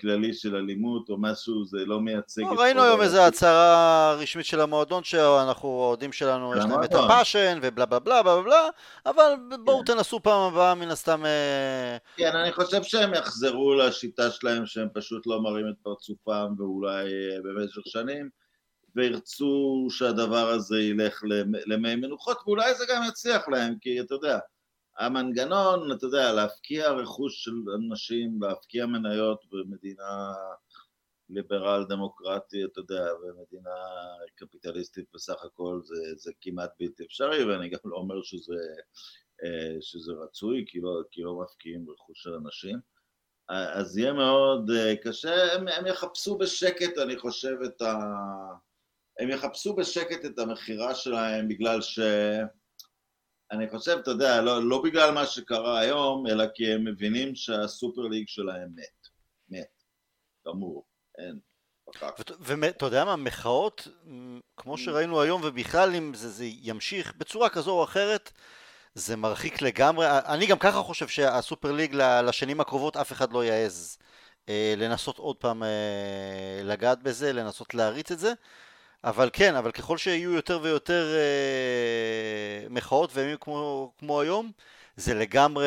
כללי 0.00 0.34
של 0.34 0.56
אלימות 0.56 1.08
או 1.08 1.16
משהו, 1.20 1.64
זה 1.64 1.78
לא 1.86 2.00
מייצג 2.00 2.42
לא, 2.42 2.52
את 2.52 2.58
ראינו 2.58 2.82
היום 2.82 3.00
איזו 3.00 3.20
הצהרה 3.20 4.14
רשמית 4.18 4.46
של 4.46 4.60
המועדון 4.60 5.04
שאנחנו, 5.04 5.68
האוהדים 5.68 6.12
שלנו, 6.12 6.54
יש 6.56 6.64
להם 6.64 6.84
את. 6.84 6.94
הפאשן 6.94 7.58
ובלה 7.62 7.86
בלה 7.86 8.00
בלה 8.00 8.22
בלה 8.22 8.42
בלה, 8.42 8.68
אבל 9.06 9.32
בואו 9.64 9.78
כן. 9.78 9.84
תנסו 9.94 10.22
פעם 10.22 10.40
הבאה 10.52 10.74
מן 10.74 10.90
הסתם... 10.90 11.26
אה, 11.26 11.96
כן, 12.16 12.36
אני 12.36 12.52
חושב 12.52 12.82
שהם 12.82 13.14
יחזרו 13.14 13.74
לשיטה 13.74 14.30
שלהם 14.30 14.66
שהם 14.66 14.88
פשוט 14.94 15.26
לא 15.26 15.42
מראים 15.42 15.68
את 15.68 15.76
פרצופם 15.82 16.46
ואולי 16.58 17.04
אה, 17.04 17.38
במשך 17.44 17.82
שנים 17.84 18.28
וירצו 18.96 19.86
שהדבר 19.90 20.48
הזה 20.48 20.80
ילך 20.80 21.22
למ- 21.24 21.60
למי 21.66 21.96
מנוחות 21.96 22.38
ואולי 22.46 22.74
זה 22.74 22.84
גם 22.90 23.02
יצליח 23.08 23.48
להם 23.48 23.74
כי 23.80 24.00
אתה 24.00 24.14
יודע, 24.14 24.38
המנגנון, 24.98 25.92
אתה 25.92 26.06
יודע, 26.06 26.32
להפקיע 26.32 26.90
רכוש 26.90 27.44
של 27.44 27.52
אנשים, 27.74 28.42
להפקיע 28.42 28.86
מניות 28.86 29.44
במדינה 29.50 30.32
ליברל 31.30 31.84
דמוקרטי, 31.88 32.64
אתה 32.64 32.80
יודע, 32.80 33.04
במדינה 33.14 33.70
קפיטליסטית 34.34 35.04
בסך 35.14 35.44
הכל 35.44 35.80
זה, 35.84 36.16
זה 36.16 36.32
כמעט 36.40 36.70
בלתי 36.80 37.04
אפשרי 37.04 37.44
ואני 37.44 37.68
גם 37.68 37.78
לא 37.84 37.96
אומר 37.96 38.22
שזה 38.22 38.54
אה, 39.44 39.76
שזה 39.80 40.12
רצוי, 40.12 40.64
כי 40.66 40.80
לא, 40.80 41.02
כי 41.10 41.22
לא 41.22 41.40
מפקיעים 41.42 41.90
רכוש 41.90 42.22
של 42.22 42.34
אנשים. 42.34 42.78
אז 43.48 43.98
יהיה 43.98 44.12
מאוד 44.12 44.70
אה, 44.70 44.96
קשה, 44.96 45.54
הם, 45.54 45.68
הם 45.68 45.86
יחפשו 45.86 46.38
בשקט, 46.38 46.98
אני 46.98 47.18
חושב, 47.18 47.56
את 47.64 47.82
ה... 47.82 47.94
הם 49.18 49.30
יחפשו 49.30 49.76
בשקט 49.76 50.24
את 50.24 50.38
המכירה 50.38 50.94
שלהם 50.94 51.48
בגלל 51.48 51.80
ש... 51.80 51.98
אני 53.52 53.70
חושב, 53.70 53.98
אתה 54.02 54.10
יודע, 54.10 54.40
לא, 54.40 54.68
לא 54.68 54.82
בגלל 54.82 55.10
מה 55.10 55.26
שקרה 55.26 55.80
היום, 55.80 56.26
אלא 56.26 56.44
כי 56.54 56.72
הם 56.72 56.84
מבינים 56.84 57.34
שהסופר 57.34 58.02
ליג 58.02 58.28
שלהם 58.28 58.68
מת. 58.74 59.08
מת. 59.48 59.82
גמור. 60.46 60.86
אין. 61.18 61.38
ואתה 62.40 62.86
יודע 62.86 63.04
מה, 63.04 63.16
מחאות, 63.16 63.88
כמו 64.56 64.78
שראינו 64.78 65.20
היום, 65.20 65.40
ובכלל 65.44 65.94
אם 65.94 66.14
זה, 66.14 66.28
זה 66.28 66.44
ימשיך 66.44 67.14
בצורה 67.16 67.48
כזו 67.48 67.70
או 67.70 67.84
אחרת, 67.84 68.32
זה 68.94 69.16
מרחיק 69.16 69.62
לגמרי. 69.62 70.06
אני 70.08 70.46
גם 70.46 70.58
ככה 70.58 70.82
חושב 70.82 71.08
שהסופר 71.08 71.72
ליג 71.72 71.94
לשנים 71.94 72.60
הקרובות 72.60 72.96
אף 72.96 73.12
אחד 73.12 73.32
לא 73.32 73.44
יעז 73.44 73.98
אה, 74.48 74.74
לנסות 74.76 75.18
עוד 75.18 75.36
פעם 75.36 75.62
אה, 75.62 76.60
לגעת 76.64 77.02
בזה, 77.02 77.32
לנסות 77.32 77.74
להריץ 77.74 78.10
את 78.10 78.18
זה. 78.18 78.32
אבל 79.04 79.30
כן, 79.32 79.54
אבל 79.54 79.70
ככל 79.70 79.98
שיהיו 79.98 80.32
יותר 80.32 80.60
ויותר 80.62 81.14
אה, 81.14 82.68
מחאות 82.70 83.10
וימים 83.14 83.36
כמו, 83.40 83.92
כמו 83.98 84.20
היום, 84.20 84.52
זה 84.96 85.14
לגמרי 85.14 85.66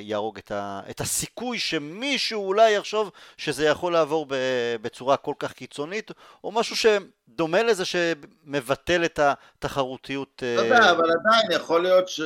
יהרוג 0.00 0.38
את, 0.38 0.50
ה, 0.50 0.80
את 0.90 1.00
הסיכוי 1.00 1.58
שמישהו 1.58 2.46
אולי 2.46 2.72
יחשוב 2.72 3.10
שזה 3.36 3.64
יכול 3.64 3.92
לעבור 3.92 4.26
ב, 4.26 4.34
בצורה 4.82 5.16
כל 5.16 5.34
כך 5.38 5.52
קיצונית, 5.52 6.10
או 6.44 6.52
משהו 6.52 6.76
שדומה 6.76 7.62
לזה 7.62 7.84
שמבטל 7.84 9.04
את 9.04 9.20
התחרותיות. 9.22 10.32
אתה 10.36 10.46
יודע, 10.46 10.90
אבל 10.90 11.10
עדיין 11.10 11.52
יכול 11.52 11.82
להיות 11.82 12.08
ש... 12.08 12.20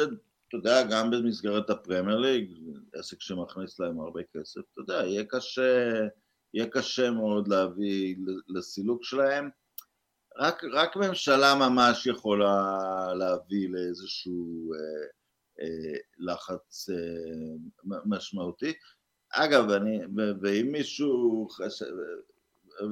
אתה 0.48 0.56
יודע, 0.56 0.82
גם 0.82 1.10
במסגרת 1.10 1.70
הפרמייר 1.70 2.18
ליג, 2.18 2.50
עסק 2.94 3.20
שמכניס 3.20 3.80
להם 3.80 4.00
הרבה 4.00 4.20
כסף, 4.36 4.60
אתה 4.72 4.80
יודע, 4.80 5.06
יהיה 5.06 5.24
קשה, 5.28 5.90
יהיה 6.54 6.66
קשה 6.66 7.10
מאוד 7.10 7.48
להביא 7.48 8.16
לסילוק 8.48 9.04
שלהם. 9.04 9.50
רק, 10.38 10.64
רק 10.72 10.96
ממשלה 10.96 11.54
ממש 11.54 12.06
יכולה 12.06 12.76
להביא 13.14 13.68
לאיזשהו 13.68 14.72
אה, 14.74 15.06
אה, 15.60 15.98
לחץ 16.18 16.88
אה, 16.90 17.96
משמעותי. 18.04 18.72
אגב, 19.30 19.70
אני, 19.70 19.98
ו- 20.16 20.32
ואם 20.42 20.72
מישהו 20.72 21.48
חשב, 21.50 21.86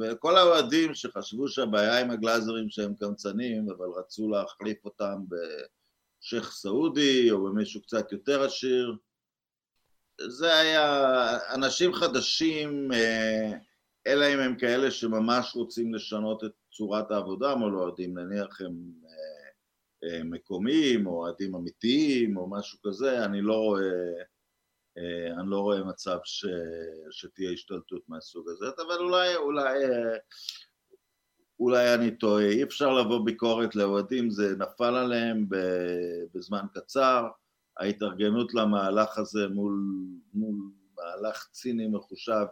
וכל 0.00 0.36
האוהדים 0.36 0.94
שחשבו 0.94 1.48
שהבעיה 1.48 2.00
עם 2.00 2.10
הגלאזרים 2.10 2.70
שהם 2.70 2.94
קמצנים, 2.94 3.70
אבל 3.70 3.86
רצו 3.98 4.28
להחליף 4.28 4.84
אותם 4.84 5.22
בשייח' 5.28 6.52
סעודי 6.52 7.30
או 7.30 7.44
במישהו 7.44 7.82
קצת 7.82 8.12
יותר 8.12 8.42
עשיר, 8.42 8.96
זה 10.28 10.58
היה 10.58 11.38
אנשים 11.54 11.94
חדשים, 11.94 12.90
אלא 14.06 14.34
אם 14.34 14.38
הם 14.38 14.56
כאלה 14.58 14.90
שממש 14.90 15.54
רוצים 15.54 15.94
לשנות 15.94 16.44
את 16.44 16.52
צורת 16.76 17.10
העבודה 17.10 17.54
מול 17.54 17.78
אוהדים, 17.78 18.18
נניח 18.18 18.60
הם 18.60 20.30
מקומיים 20.30 21.06
או 21.06 21.12
אוהדים 21.12 21.54
אמיתיים 21.54 22.36
או 22.36 22.50
משהו 22.50 22.78
כזה, 22.86 23.24
אני 23.24 23.40
לא 23.42 23.54
רואה, 23.54 23.82
אני 25.40 25.50
לא 25.50 25.60
רואה 25.60 25.84
מצב 25.84 26.18
ש, 26.24 26.46
שתהיה 27.10 27.50
השתלטות 27.50 28.08
מהסוג 28.08 28.48
הזה, 28.48 28.66
אבל 28.86 28.96
אולי, 28.98 29.36
אולי, 29.36 29.78
אולי 31.60 31.94
אני 31.94 32.16
טועה, 32.18 32.48
אי 32.48 32.62
אפשר 32.62 32.92
לבוא 32.92 33.24
ביקורת 33.24 33.76
לאוהדים, 33.76 34.30
זה 34.30 34.56
נפל 34.56 34.94
עליהם 34.94 35.46
בזמן 36.34 36.66
קצר, 36.74 37.26
ההתארגנות 37.76 38.54
למהלך 38.54 39.18
הזה 39.18 39.48
מול, 39.48 39.72
מול 40.34 40.56
מהלך 40.96 41.48
ציני 41.52 41.88
מחושב, 41.88 42.46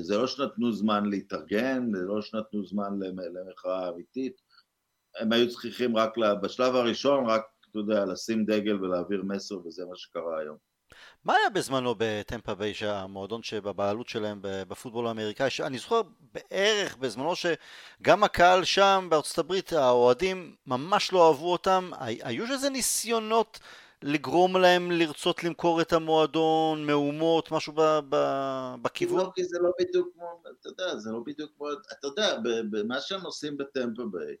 זה 0.00 0.18
לא 0.18 0.26
שנתנו 0.26 0.72
זמן 0.72 1.06
להתארגן, 1.06 1.94
זה 1.94 2.02
לא 2.04 2.22
שנתנו 2.22 2.66
זמן 2.66 2.98
למחאה 3.34 3.88
אמיתית, 3.88 4.40
הם 5.20 5.32
היו 5.32 5.50
צריכים 5.50 5.96
רק 5.96 6.18
בשלב 6.42 6.76
הראשון, 6.76 7.26
רק, 7.26 7.42
אתה 7.70 7.78
יודע, 7.78 8.04
לשים 8.04 8.44
דגל 8.44 8.84
ולהעביר 8.84 9.22
מסר, 9.24 9.66
וזה 9.66 9.84
מה 9.90 9.96
שקרה 9.96 10.38
היום. 10.40 10.56
מה 11.24 11.34
היה 11.34 11.50
בזמנו 11.50 11.94
בטמפה 11.98 12.54
ביי, 12.54 12.74
שהמועדון 12.74 13.42
שבבעלות 13.42 14.08
שלהם 14.08 14.38
בפוטבול 14.42 15.06
האמריקאי, 15.06 15.48
אני 15.60 15.78
זוכר 15.78 16.02
בערך 16.20 16.96
בזמנו 16.96 17.32
שגם 17.36 18.24
הקהל 18.24 18.64
שם 18.64 19.06
בארצות 19.10 19.38
הברית, 19.38 19.72
האוהדים 19.72 20.54
ממש 20.66 21.12
לא 21.12 21.28
אהבו 21.28 21.52
אותם, 21.52 21.90
היו 22.00 22.52
איזה 22.52 22.70
ניסיונות 22.70 23.60
לגרום 24.02 24.56
להם 24.56 24.90
לרצות 24.90 25.44
למכור 25.44 25.80
את 25.80 25.92
המועדון, 25.92 26.86
מהומות, 26.86 27.52
משהו 27.52 27.72
בכיוון? 28.82 29.18
לא, 29.18 29.30
כי 29.34 29.44
זה 29.44 29.58
לא 29.58 29.70
בדיוק 29.80 30.08
כמו, 30.14 30.42
אתה 30.60 30.68
יודע, 30.68 30.96
זה 30.96 31.10
לא 31.10 31.20
בדיוק 31.26 31.52
כמו, 31.56 31.72
אתה 31.72 32.06
יודע, 32.06 32.36
במה 32.70 33.00
שהם 33.00 33.20
עושים 33.20 33.56
בטמפה 33.56 34.02
ביי, 34.12 34.36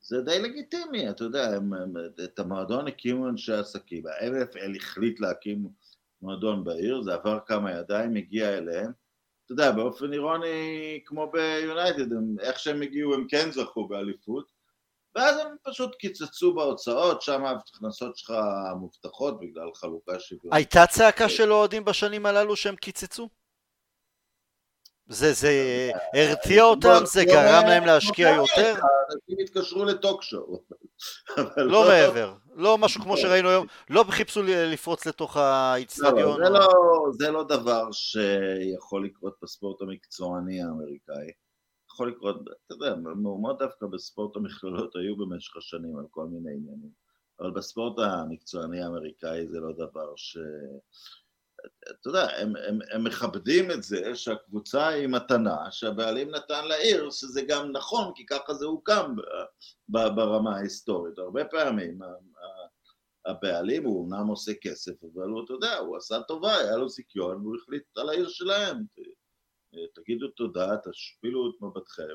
זה 0.00 0.22
די 0.22 0.38
לגיטימי, 0.42 1.10
אתה 1.10 1.24
יודע, 1.24 1.56
הם, 1.56 1.72
הם, 1.72 1.94
את 2.24 2.38
המועדון 2.38 2.88
הקימו 2.88 3.28
אנשי 3.28 3.52
עסקים, 3.52 4.06
ה-NFL 4.06 4.76
החליט 4.76 5.20
להקים 5.20 5.68
מועדון 6.22 6.64
בעיר, 6.64 7.02
זה 7.02 7.14
עבר 7.14 7.38
כמה 7.46 7.72
ידיים, 7.72 8.16
הגיע 8.16 8.58
אליהם, 8.58 8.92
אתה 9.44 9.52
יודע, 9.52 9.72
באופן 9.72 10.12
אירוני, 10.12 11.00
כמו 11.04 11.30
ביונייטד, 11.30 12.06
איך 12.40 12.58
שהם 12.58 12.82
הגיעו 12.82 13.14
הם 13.14 13.26
כן 13.28 13.50
זכו 13.50 13.88
באליפות, 13.88 14.53
ואז 15.14 15.38
הם 15.38 15.56
פשוט 15.62 15.94
קיצצו 15.94 16.54
בהוצאות, 16.54 17.22
שם 17.22 17.44
ההכנסות 17.44 18.16
שלך 18.16 18.32
מובטחות 18.76 19.40
בגלל 19.40 19.68
חלוקה 19.74 20.20
שוויונית. 20.20 20.52
הייתה 20.52 20.86
צעקה 20.86 21.28
של 21.28 21.52
אוהדים 21.52 21.84
בשנים 21.84 22.26
הללו 22.26 22.56
שהם 22.56 22.76
קיצצו? 22.76 23.28
זה, 25.06 25.32
זה 25.32 25.50
הרתיע 26.14 26.62
אותם, 26.62 27.00
זה 27.04 27.24
גרם 27.24 27.66
להם 27.66 27.84
להשקיע 27.84 28.28
יותר? 28.28 28.72
אנשים 28.72 29.44
התקשרו 29.44 29.84
לטוקשואו. 29.84 30.62
לא 31.56 31.84
מעבר, 31.88 32.34
לא 32.54 32.78
משהו 32.78 33.02
כמו 33.02 33.16
שראינו 33.16 33.48
היום, 33.48 33.66
לא 33.90 34.04
חיפשו 34.10 34.42
לפרוץ 34.46 35.06
לתוך 35.06 35.36
האיצטדיון. 35.36 36.40
זה 37.18 37.30
לא 37.30 37.42
דבר 37.42 37.92
שיכול 37.92 39.06
לקרות 39.06 39.34
בספורט 39.42 39.82
המקצועני 39.82 40.62
האמריקאי. 40.62 41.43
יכול 41.94 42.08
לקרות, 42.08 42.36
אתה 42.42 42.74
יודע, 42.74 42.94
מהומות 42.94 43.58
דווקא 43.58 43.86
בספורט 43.86 44.36
המכללות 44.36 44.96
היו 44.96 45.16
במשך 45.16 45.56
השנים 45.56 45.98
על 45.98 46.04
כל 46.10 46.24
מיני 46.24 46.50
עניינים, 46.50 46.90
אבל 47.40 47.50
בספורט 47.50 47.98
המקצועני 47.98 48.82
האמריקאי 48.82 49.46
זה 49.46 49.60
לא 49.60 49.72
דבר 49.72 50.12
ש... 50.16 50.38
אתה 51.90 52.08
יודע, 52.08 52.26
הם, 52.36 52.52
הם, 52.68 52.78
הם 52.92 53.04
מכבדים 53.04 53.70
את 53.70 53.82
זה 53.82 54.16
שהקבוצה 54.16 54.88
היא 54.88 55.08
מתנה 55.08 55.70
שהבעלים 55.70 56.30
נתן 56.30 56.68
לעיר, 56.68 57.10
שזה 57.10 57.42
גם 57.48 57.72
נכון, 57.72 58.12
כי 58.14 58.26
ככה 58.26 58.54
זה 58.54 58.64
הוקם 58.64 59.14
ברמה 59.88 60.56
ההיסטורית. 60.56 61.18
הרבה 61.18 61.44
פעמים 61.44 61.98
הבעלים 63.26 63.84
הוא 63.84 64.00
אומנם 64.00 64.26
עושה 64.26 64.52
כסף, 64.60 64.92
אבל 65.14 65.28
הוא, 65.28 65.44
אתה 65.44 65.52
יודע, 65.52 65.78
הוא 65.78 65.96
עשה 65.96 66.22
טובה, 66.22 66.56
היה 66.56 66.76
לו 66.76 66.88
זיכיון, 66.88 67.40
והוא 67.40 67.56
החליט 67.56 67.98
על 67.98 68.08
העיר 68.08 68.28
שלהם. 68.28 68.84
תגידו 69.94 70.28
תודה, 70.28 70.76
תשפילו 70.90 71.50
את 71.50 71.62
מבטכם, 71.62 72.14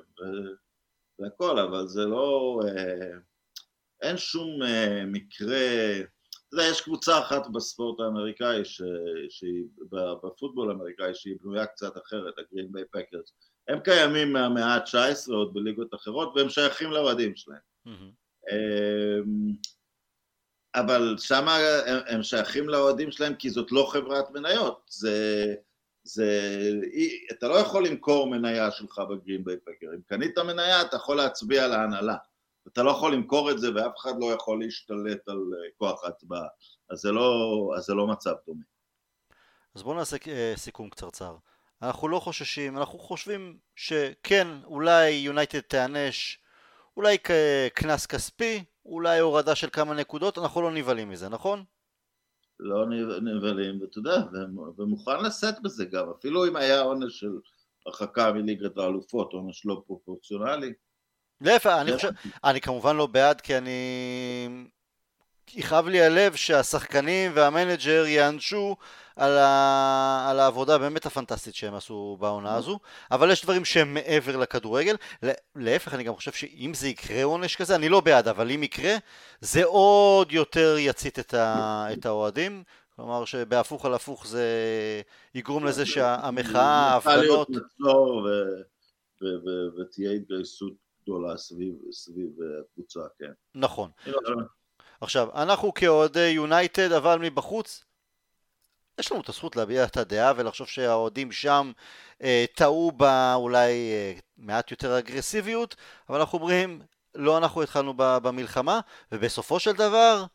והכל, 1.19 1.59
אבל 1.59 1.87
זה 1.87 2.05
לא... 2.05 2.59
אין 4.01 4.17
שום 4.17 4.61
uh, 4.61 5.05
מקרה, 5.05 5.57
אתה 6.49 6.57
יודע, 6.57 6.63
יש 6.71 6.81
קבוצה 6.81 7.19
אחת 7.19 7.47
בספורט 7.53 7.99
האמריקאי, 7.99 8.65
ש, 8.65 8.81
שהיא, 9.29 9.63
בפוטבול 10.23 10.69
האמריקאי, 10.71 11.15
שהיא 11.15 11.35
בנויה 11.41 11.65
קצת 11.65 11.97
אחרת, 11.97 12.33
הגרין 12.37 12.71
ביי 12.71 12.83
פקרס. 12.91 13.33
הם 13.67 13.79
קיימים 13.79 14.33
מהמאה 14.33 14.75
ה-19 14.75 15.33
עוד 15.33 15.53
בליגות 15.53 15.93
אחרות, 15.93 16.33
והם 16.35 16.49
שייכים 16.49 16.91
לאוהדים 16.91 17.35
שלהם. 17.35 17.59
Mm-hmm. 17.87 18.49
אבל 20.75 21.15
שם 21.17 21.47
הם, 21.47 21.99
הם 22.07 22.23
שייכים 22.23 22.69
לאוהדים 22.69 23.11
שלהם 23.11 23.35
כי 23.35 23.49
זאת 23.49 23.71
לא 23.71 23.89
חברת 23.91 24.31
מניות, 24.31 24.81
זה... 24.89 25.55
זה, 26.09 26.59
אתה 27.31 27.47
לא 27.47 27.55
יכול 27.55 27.87
למכור 27.87 28.27
מניה 28.27 28.71
שלך 28.71 28.99
בגרין 28.99 29.43
ביי 29.43 29.57
פקר, 29.57 29.87
אם 29.95 30.01
קנית 30.07 30.37
מניה 30.37 30.81
אתה 30.81 30.95
יכול 30.95 31.17
להצביע 31.17 31.67
להנהלה, 31.67 32.15
אתה 32.67 32.83
לא 32.83 32.91
יכול 32.91 33.13
למכור 33.13 33.51
את 33.51 33.59
זה 33.59 33.67
ואף 33.75 33.97
אחד 33.97 34.13
לא 34.19 34.33
יכול 34.33 34.59
להשתלט 34.59 35.27
על 35.27 35.37
אה, 35.37 35.69
כוח 35.77 36.03
ההצבעה, 36.03 36.47
אז 36.89 37.05
לא, 37.05 37.71
אז 37.77 37.83
זה 37.85 37.93
לא 37.93 38.07
מצב 38.07 38.33
דומה. 38.47 38.63
אז 39.75 39.83
בואו 39.83 39.95
נעשה 39.95 40.17
אה, 40.27 40.53
סיכום 40.57 40.89
קצרצר. 40.89 41.35
אנחנו 41.81 42.07
לא 42.07 42.19
חוששים, 42.19 42.77
אנחנו 42.77 42.99
חושבים 42.99 43.57
שכן, 43.75 44.47
אולי 44.63 45.09
יונייטד 45.09 45.59
תיענש, 45.59 46.37
אולי 46.97 47.17
קנס 47.73 48.05
כספי, 48.05 48.63
אולי 48.85 49.19
הורדה 49.19 49.55
של 49.55 49.69
כמה 49.69 49.93
נקודות, 49.93 50.37
אנחנו 50.37 50.61
לא 50.61 50.71
נבהלים 50.71 51.09
מזה, 51.09 51.29
נכון? 51.29 51.63
לא 52.59 52.85
נבהלים, 53.21 53.81
ואתה 53.81 53.99
יודע, 53.99 54.17
ומוכן 54.77 55.23
לשאת 55.23 55.61
בזה 55.61 55.85
גם, 55.85 56.09
אפילו 56.19 56.47
אם 56.47 56.55
היה 56.55 56.81
עונש 56.81 57.19
של 57.19 57.31
הרחקה 57.85 58.31
מליגת 58.31 58.77
האלופות, 58.77 59.33
עונש 59.33 59.65
לא 59.65 59.83
פרופורציונלי. 59.87 60.73
להפך, 61.41 61.77
אני 61.81 61.95
חושב, 61.95 62.09
אני 62.43 62.61
כמובן 62.61 62.95
לא 62.95 63.05
בעד 63.05 63.41
כי 63.41 63.57
אני 63.57 63.79
יכאב 65.55 65.87
לי 65.87 66.01
הלב 66.01 66.35
שהשחקנים 66.35 67.31
והמנג'ר 67.33 68.05
יענשו 68.05 68.75
על, 69.15 69.37
ה... 69.37 70.27
על 70.29 70.39
העבודה 70.39 70.77
באמת 70.77 71.05
הפנטסטית 71.05 71.55
שהם 71.55 71.73
עשו 71.73 72.17
בעונה 72.19 72.55
הזו, 72.55 72.79
אבל 73.11 73.31
יש 73.31 73.43
דברים 73.43 73.65
שהם 73.65 73.93
מעבר 73.93 74.37
לכדורגל. 74.37 74.95
להפך, 75.55 75.93
אני 75.93 76.03
גם 76.03 76.15
חושב 76.15 76.31
שאם 76.31 76.71
זה 76.75 76.87
יקרה 76.87 77.23
עונש 77.23 77.55
כזה, 77.55 77.75
אני 77.75 77.89
לא 77.89 78.01
בעד, 78.01 78.27
אבל 78.27 78.51
אם 78.51 78.63
יקרה, 78.63 78.95
זה 79.41 79.65
עוד 79.65 80.31
יותר 80.31 80.75
יצית 80.79 81.19
את, 81.19 81.33
ה... 81.33 81.87
את 81.93 82.05
האוהדים. 82.05 82.63
כלומר 82.95 83.25
שבהפוך 83.25 83.85
על 83.85 83.93
הפוך 83.93 84.27
זה 84.27 84.45
יגרום 85.35 85.65
לזה 85.65 85.85
שהמחאה, 85.85 86.61
ההפגנות... 86.61 87.49
ותהיה 89.77 90.11
התגייסות 90.11 90.73
גדולה 91.03 91.37
סביב 91.91 92.31
הקבוצה, 92.61 92.99
כן. 93.19 93.31
נכון. 93.55 93.89
עכשיו, 95.01 95.29
אנחנו 95.35 95.73
כאוהדי 95.73 96.27
יונייטד, 96.27 96.91
אבל 96.91 97.19
מבחוץ, 97.19 97.83
יש 98.99 99.11
לנו 99.11 99.21
את 99.21 99.29
הזכות 99.29 99.55
להביע 99.55 99.83
את 99.83 99.97
הדעה 99.97 100.33
ולחשוב 100.35 100.67
שהאוהדים 100.67 101.31
שם 101.31 101.71
אה, 102.23 102.45
טעו 102.55 102.91
בה 102.91 103.33
אולי 103.35 103.71
אה, 103.71 104.13
מעט 104.37 104.71
יותר 104.71 104.99
אגרסיביות, 104.99 105.75
אבל 106.09 106.19
אנחנו 106.19 106.37
אומרים, 106.37 106.81
לא 107.15 107.37
אנחנו 107.37 107.63
התחלנו 107.63 107.93
במלחמה, 107.97 108.79
ובסופו 109.11 109.59
של 109.59 109.71
דבר, 109.71 110.25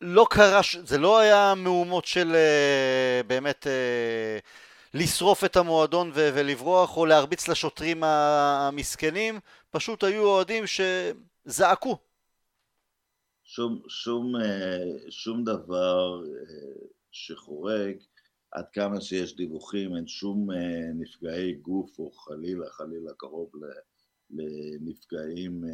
לא 0.00 0.26
קרה, 0.30 0.60
זה 0.84 0.98
לא 0.98 1.18
היה 1.18 1.54
מהומות 1.56 2.04
של 2.04 2.34
אה, 2.34 3.22
באמת 3.26 3.66
אה, 3.66 4.38
לשרוף 4.94 5.44
את 5.44 5.56
המועדון 5.56 6.10
ו- 6.14 6.30
ולברוח 6.34 6.96
או 6.96 7.06
להרביץ 7.06 7.48
לשוטרים 7.48 8.04
המסכנים, 8.04 9.40
פשוט 9.70 10.04
היו 10.04 10.24
אוהדים 10.24 10.64
שזעקו 10.66 11.98
שום, 13.54 13.82
שום, 13.88 14.36
אה, 14.36 15.10
שום 15.10 15.44
דבר 15.44 16.22
אה, 16.24 16.86
שחורג, 17.10 17.96
עד 18.50 18.64
כמה 18.72 19.00
שיש 19.00 19.36
דיווחים, 19.36 19.96
אין 19.96 20.06
שום 20.06 20.50
אה, 20.50 20.92
נפגעי 20.94 21.54
גוף 21.54 21.98
או 21.98 22.10
חלילה, 22.10 22.70
חלילה 22.70 23.12
קרוב 23.16 23.52
לנפגעים 24.30 25.64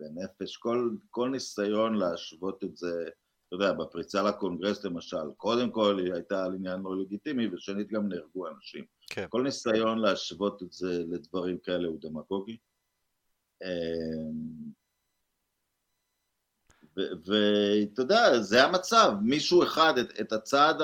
בנפש. 0.00 0.56
כל, 0.56 0.90
כל 1.10 1.28
ניסיון 1.28 1.94
להשוות 1.94 2.64
את 2.64 2.76
זה, 2.76 3.02
אתה 3.48 3.56
יודע, 3.56 3.72
בפריצה 3.72 4.22
לקונגרס 4.22 4.84
למשל, 4.84 5.32
קודם 5.36 5.70
כל 5.70 5.98
היא 6.04 6.14
הייתה 6.14 6.44
על 6.44 6.54
עניין 6.54 6.80
לא 6.80 7.00
לגיטימי, 7.02 7.46
ושנית 7.46 7.88
גם 7.88 8.08
נהרגו 8.08 8.48
אנשים. 8.48 8.84
כן. 9.10 9.26
כל 9.28 9.42
ניסיון 9.42 9.98
להשוות 9.98 10.62
את 10.62 10.72
זה 10.72 11.04
לדברים 11.08 11.58
כאלה 11.58 11.88
הוא 11.88 11.98
דמגוגי. 12.00 12.56
ואתה 16.96 18.02
יודע, 18.02 18.40
זה 18.40 18.64
המצב, 18.64 19.12
מישהו 19.22 19.62
אחד, 19.62 19.98
את, 19.98 20.20
את 20.20 20.32
הצעד 20.32 20.76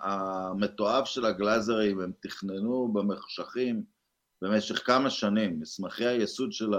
המתועב 0.00 1.04
של 1.04 1.24
הגלאזרים 1.24 2.00
הם 2.00 2.12
תכננו 2.20 2.88
במחשכים 2.92 3.82
במשך 4.42 4.86
כמה 4.86 5.10
שנים, 5.10 5.60
מסמכי 5.60 6.06
היסוד 6.06 6.52
של 6.52 6.70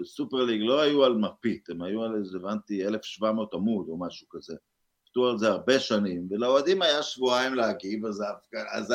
הסופר 0.00 0.36
ליג 0.36 0.60
לא 0.64 0.80
היו 0.80 1.04
על 1.04 1.14
מפית, 1.14 1.70
הם 1.70 1.82
היו 1.82 2.02
על 2.02 2.16
איזה, 2.16 2.38
הבנתי, 2.38 2.86
1700 2.86 3.54
עמוד 3.54 3.88
או 3.88 3.98
משהו 3.98 4.28
כזה. 4.30 4.54
עבדו 5.08 5.28
על 5.28 5.38
זה 5.38 5.48
הרבה 5.48 5.80
שנים, 5.80 6.28
ולאוהדים 6.30 6.82
היה 6.82 7.02
שבועיים 7.02 7.54
להגיב, 7.54 8.06
אז, 8.06 8.22
אז 8.72 8.94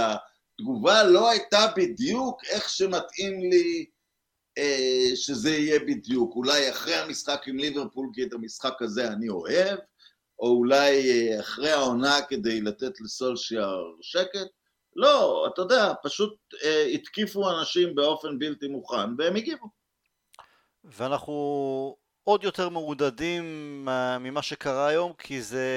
התגובה 0.59 1.03
לא 1.03 1.29
הייתה 1.29 1.65
בדיוק 1.77 2.43
איך 2.43 2.69
שמתאים 2.69 3.39
לי 3.39 3.85
שזה 5.15 5.49
יהיה 5.49 5.79
בדיוק, 5.79 6.35
אולי 6.35 6.69
אחרי 6.69 6.95
המשחק 6.95 7.41
עם 7.47 7.57
ליברפול, 7.57 8.09
כי 8.13 8.23
את 8.23 8.33
המשחק 8.33 8.81
הזה 8.81 9.07
אני 9.07 9.29
אוהב, 9.29 9.79
או 10.39 10.47
אולי 10.47 11.11
אה, 11.11 11.39
אחרי 11.39 11.71
העונה 11.71 12.21
כדי 12.29 12.61
לתת 12.61 13.01
לסולשיאר 13.01 13.83
שקט. 14.01 14.47
לא, 14.95 15.47
אתה 15.53 15.61
יודע, 15.61 15.93
פשוט 16.03 16.35
אה, 16.63 16.85
התקיפו 16.85 17.49
אנשים 17.49 17.95
באופן 17.95 18.39
בלתי 18.39 18.67
מוכן, 18.67 19.09
והם 19.17 19.35
הגיבו. 19.35 19.67
ואנחנו 20.83 21.97
עוד 22.23 22.43
יותר 22.43 22.69
מעודדים 22.69 23.85
ממה 24.19 24.41
שקרה 24.41 24.87
היום, 24.87 25.13
כי 25.17 25.41
זה... 25.41 25.67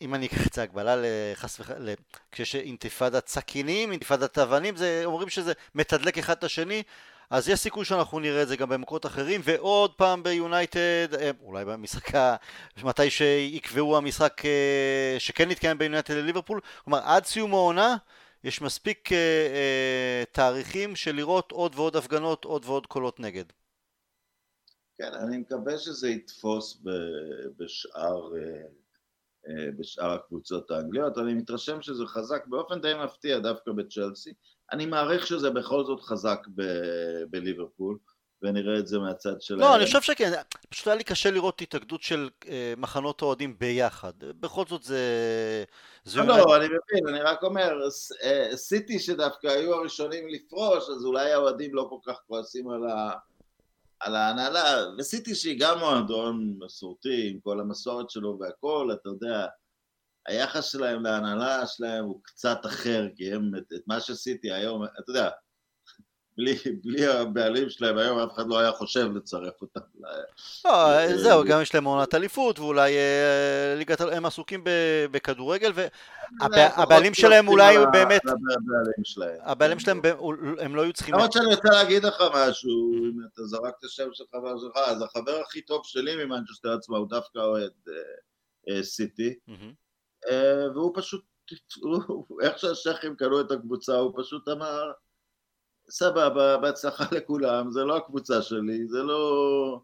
אם 0.00 0.14
אני 0.14 0.26
אקח 0.26 0.46
את 0.46 0.52
זה 0.52 0.62
הגבלה 0.62 0.94
לחס 0.98 1.60
וחלילה, 1.60 1.92
כשיש 2.32 2.54
אינתיפאדת 2.54 3.28
סכינים, 3.28 3.90
אינתיפאדת 3.92 4.38
אבנים, 4.38 4.76
זה, 4.76 5.02
אומרים 5.04 5.28
שזה 5.28 5.52
מתדלק 5.74 6.18
אחד 6.18 6.36
את 6.36 6.44
השני, 6.44 6.82
אז 7.30 7.48
יש 7.48 7.60
סיכוי 7.60 7.84
שאנחנו 7.84 8.20
נראה 8.20 8.42
את 8.42 8.48
זה 8.48 8.56
גם 8.56 8.68
במקומות 8.68 9.06
אחרים, 9.06 9.40
ועוד 9.44 9.94
פעם 9.94 10.22
ביונייטד, 10.22 11.14
אה, 11.20 11.30
אולי 11.42 11.64
במשחק, 11.64 12.14
מתי 12.82 13.10
שיקבעו 13.10 13.96
המשחק 13.96 14.42
אה, 14.44 15.16
שכן 15.18 15.50
יתקיים 15.50 15.78
בין 15.78 15.86
יונייטד 15.86 16.14
לליברפול, 16.14 16.60
כלומר 16.84 17.00
עד 17.04 17.24
סיום 17.24 17.54
העונה 17.54 17.96
יש 18.44 18.62
מספיק 18.62 19.12
אה, 19.12 20.24
תאריכים 20.32 20.96
של 20.96 21.16
לראות 21.16 21.52
עוד 21.52 21.72
ועוד 21.74 21.96
הפגנות, 21.96 22.44
עוד 22.44 22.64
ועוד 22.64 22.86
קולות 22.86 23.20
נגד. 23.20 23.44
כן, 24.98 25.14
אני 25.14 25.38
מקווה 25.38 25.78
שזה 25.78 26.08
יתפוס 26.08 26.82
בשאר 27.56 28.36
אה, 28.36 28.62
אה, 29.48 29.70
בשאר 29.78 30.12
הקבוצות 30.12 30.70
האנגליות, 30.70 31.18
אני 31.18 31.34
מתרשם 31.34 31.82
שזה 31.82 32.06
חזק 32.06 32.46
באופן 32.46 32.80
די 32.80 32.92
מפתיע 33.04 33.38
דווקא 33.38 33.72
בצ'לסי, 33.72 34.32
אני 34.72 34.86
מעריך 34.86 35.26
שזה 35.26 35.50
בכל 35.50 35.84
זאת 35.84 36.00
חזק 36.00 36.38
ב- 36.54 37.22
בליברפול 37.30 37.98
ונראה 38.42 38.78
את 38.78 38.86
זה 38.86 38.98
מהצד 38.98 39.40
שלהם. 39.40 39.60
לא, 39.60 39.76
אני 39.76 39.84
חושב 39.84 40.02
שכן, 40.02 40.32
פשוט 40.68 40.86
היה 40.86 40.96
לי 40.96 41.04
קשה 41.04 41.30
לראות 41.30 41.60
התאגדות 41.60 42.02
של 42.02 42.28
אה, 42.48 42.74
מחנות 42.76 43.22
אוהדים 43.22 43.58
ביחד, 43.58 44.12
בכל 44.18 44.64
זאת 44.68 44.82
זה... 44.82 45.04
זה 46.04 46.20
לא, 46.20 46.38
לא, 46.38 46.56
אני 46.56 46.64
מבין, 46.64 47.08
אני 47.08 47.20
רק 47.20 47.42
אומר, 47.42 47.88
סיטי 48.54 48.98
שדווקא 48.98 49.46
היו 49.46 49.74
הראשונים 49.74 50.28
לפרוש, 50.28 50.90
אז 50.90 51.04
אולי 51.04 51.32
האוהדים 51.32 51.74
לא 51.74 51.86
כל 51.90 52.12
כך 52.12 52.18
כועסים 52.26 52.70
על 52.70 52.90
ה... 52.90 53.12
על 54.00 54.16
ההנהלה, 54.16 54.84
וסיטי 54.98 55.34
שהיא 55.34 55.60
גם 55.60 55.78
מועדון 55.78 56.56
מסורתי 56.58 57.30
עם 57.30 57.40
כל 57.40 57.60
המסורת 57.60 58.10
שלו 58.10 58.38
והכל, 58.40 58.90
אתה 58.92 59.08
יודע, 59.08 59.46
היחס 60.26 60.64
שלהם 60.64 61.02
להנהלה 61.02 61.66
שלהם 61.66 62.04
הוא 62.04 62.20
קצת 62.22 62.66
אחר, 62.66 63.08
כי 63.16 63.32
הם, 63.32 63.50
את, 63.58 63.72
את 63.74 63.82
מה 63.86 64.00
שסיטי 64.00 64.52
היום, 64.52 64.84
אתה 64.84 65.10
יודע, 65.10 65.30
בלי, 66.36 66.54
בלי 66.84 67.06
הבעלים 67.06 67.70
שלהם 67.70 67.98
היום 67.98 68.18
אף 68.18 68.32
אחד 68.34 68.48
לא 68.48 68.58
היה 68.58 68.72
חושב 68.72 69.12
לצרף 69.16 69.62
אותם. 69.62 69.80
לא, 70.64 71.16
זהו, 71.16 71.44
גם 71.44 71.62
יש 71.62 71.74
להם 71.74 71.84
עונת 71.84 72.14
אליפות, 72.14 72.58
ואולי 72.58 72.96
אה, 72.96 73.74
ליגת, 73.76 74.00
הם 74.00 74.26
עסוקים 74.26 74.64
בכדורגל, 75.10 75.72
והבעלים 76.40 77.14
שלהם 77.14 77.48
אולי 77.48 77.76
באמת, 77.92 78.22
הבעלים 79.40 79.78
שלהם, 79.78 80.00
הם 80.58 80.76
לא 80.76 80.82
היו 80.82 80.92
צריכים... 80.92 81.14
למרות 81.14 81.32
שאני 81.32 81.46
רוצה 81.46 81.68
להגיד 81.68 82.04
לך 82.04 82.22
משהו, 82.34 82.94
אם 82.94 83.12
אתה 83.32 83.42
זרקת 83.44 83.88
שם 83.88 84.08
של 84.12 84.24
חבר 84.32 84.58
שלך, 84.58 84.76
אז 84.86 85.02
החבר 85.02 85.40
הכי 85.40 85.60
טוב 85.60 85.80
שלי 85.84 86.24
ממנצ'סטר 86.24 86.72
עצמה 86.72 86.98
הוא 86.98 87.08
דווקא 87.08 87.38
אוהד 87.38 87.72
אה, 87.88 87.94
אה, 88.68 88.82
סיטי, 88.82 89.34
והוא 90.74 90.92
פשוט, 90.94 91.24
איך 92.42 92.58
שהשייחים 92.58 93.16
קנו 93.16 93.40
את 93.40 93.50
הקבוצה, 93.50 93.96
הוא 93.96 94.12
פשוט 94.16 94.48
אמר, 94.48 94.92
סבבה, 95.90 96.56
בהצלחה 96.56 97.04
לכולם, 97.16 97.70
זה 97.70 97.84
לא 97.84 97.96
הקבוצה 97.96 98.42
שלי, 98.42 98.88
זה 98.88 99.02
לא... 99.02 99.80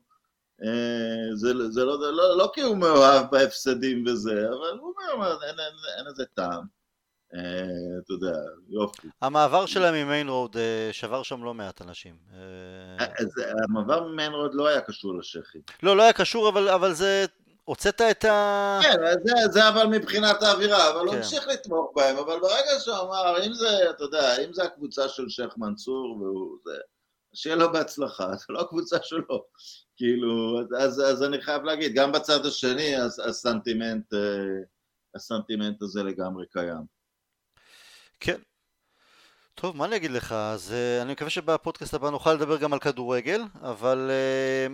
אה, 0.64 1.36
זה, 1.36 1.70
זה 1.70 1.84
לא, 1.84 1.96
זה 1.96 2.10
לא, 2.10 2.38
לא 2.38 2.50
כי 2.54 2.60
הוא 2.60 2.76
מאוהב 2.76 3.26
בהפסדים 3.30 4.04
וזה, 4.06 4.48
אבל 4.48 4.78
הוא 4.78 4.94
אומר, 5.12 5.32
אין, 5.32 5.60
אין, 5.60 5.74
אין 5.98 6.06
איזה 6.06 6.24
טעם. 6.34 6.64
אה, 7.34 7.98
אתה 8.04 8.12
יודע, 8.12 8.38
יופי. 8.68 9.08
המעבר 9.22 9.66
שלהם 9.66 9.94
ממיין 9.94 10.28
רוד 10.28 10.56
אה, 10.56 10.88
שבר 10.92 11.22
שם 11.22 11.44
לא 11.44 11.54
מעט 11.54 11.82
אנשים. 11.82 12.14
המעבר 13.64 14.08
ממיין 14.08 14.32
רוד 14.32 14.54
לא 14.54 14.68
היה 14.68 14.80
קשור 14.80 15.18
לשכי. 15.18 15.58
לא, 15.82 15.96
לא 15.96 16.02
היה 16.02 16.12
קשור, 16.12 16.48
אבל, 16.48 16.68
אבל 16.68 16.92
זה... 16.92 17.26
הוצאת 17.64 18.01
את 18.01 18.25
ה... 18.25 18.81
כן, 18.83 18.98
זה, 19.25 19.48
זה 19.51 19.68
אבל 19.68 19.87
מבחינת 19.87 20.42
האווירה, 20.42 20.90
אבל 20.90 21.01
כן. 21.01 21.07
הוא 21.07 21.14
המשיך 21.14 21.48
לתמוך 21.48 21.92
בהם, 21.94 22.16
אבל 22.16 22.40
ברגע 22.40 22.81
שהוא 22.81 22.96
אמר, 22.96 23.46
אם 23.46 23.53
זה, 23.55 23.90
אתה 23.90 24.05
יודע, 24.05 24.44
אם 24.44 24.53
זה 24.53 24.64
הקבוצה 24.64 25.09
של 25.09 25.29
שייח' 25.29 25.57
מנסור, 25.57 26.16
והוא 26.20 26.59
זה, 26.64 26.72
שיהיה 27.35 27.57
לו 27.57 27.72
בהצלחה, 27.72 28.27
זה 28.40 28.44
לא 28.48 28.61
הקבוצה 28.61 28.96
שלו. 29.03 29.44
כאילו, 29.96 30.61
אז, 30.79 31.01
אז 31.01 31.22
אני 31.22 31.42
חייב 31.42 31.62
להגיד, 31.62 31.94
גם 31.94 32.12
בצד 32.12 32.46
השני 32.46 32.96
הסנטימנט, 33.29 34.14
הסנטימנט 35.14 35.83
הזה 35.83 36.03
לגמרי 36.03 36.46
קיים. 36.53 36.83
כן. 38.20 38.40
טוב, 39.55 39.77
מה 39.77 39.85
אני 39.85 39.96
אגיד 39.96 40.11
לך? 40.11 40.33
אז 40.33 40.70
uh, 40.70 41.03
אני 41.03 41.12
מקווה 41.12 41.31
שבפודקאסט 41.31 41.94
הבא 41.94 42.11
נוכל 42.11 42.35
לדבר 42.35 42.57
גם 42.57 42.72
על 42.72 42.79
כדורגל, 42.79 43.42
אבל, 43.62 44.11
uh, 44.11 44.72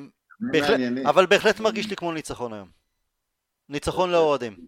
בהחלט, 0.53 0.81
אבל 1.09 1.27
בהחלט 1.27 1.61
מרגיש 1.61 1.91
לי 1.91 1.97
כמו 1.97 2.13
ניצחון 2.13 2.53
היום. 2.53 2.78
ניצחון 3.69 4.11
לאוהדים. 4.11 4.67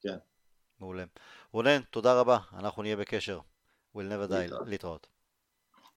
כן. 0.00 0.16
מעולה. 0.80 1.04
רונן, 1.52 1.80
תודה 1.90 2.20
רבה, 2.20 2.38
אנחנו 2.52 2.82
נהיה 2.82 2.96
בקשר. 2.96 3.40
We'll 3.96 3.98
never 3.98 4.30
die. 4.30 4.64
להתראות. 4.66 5.06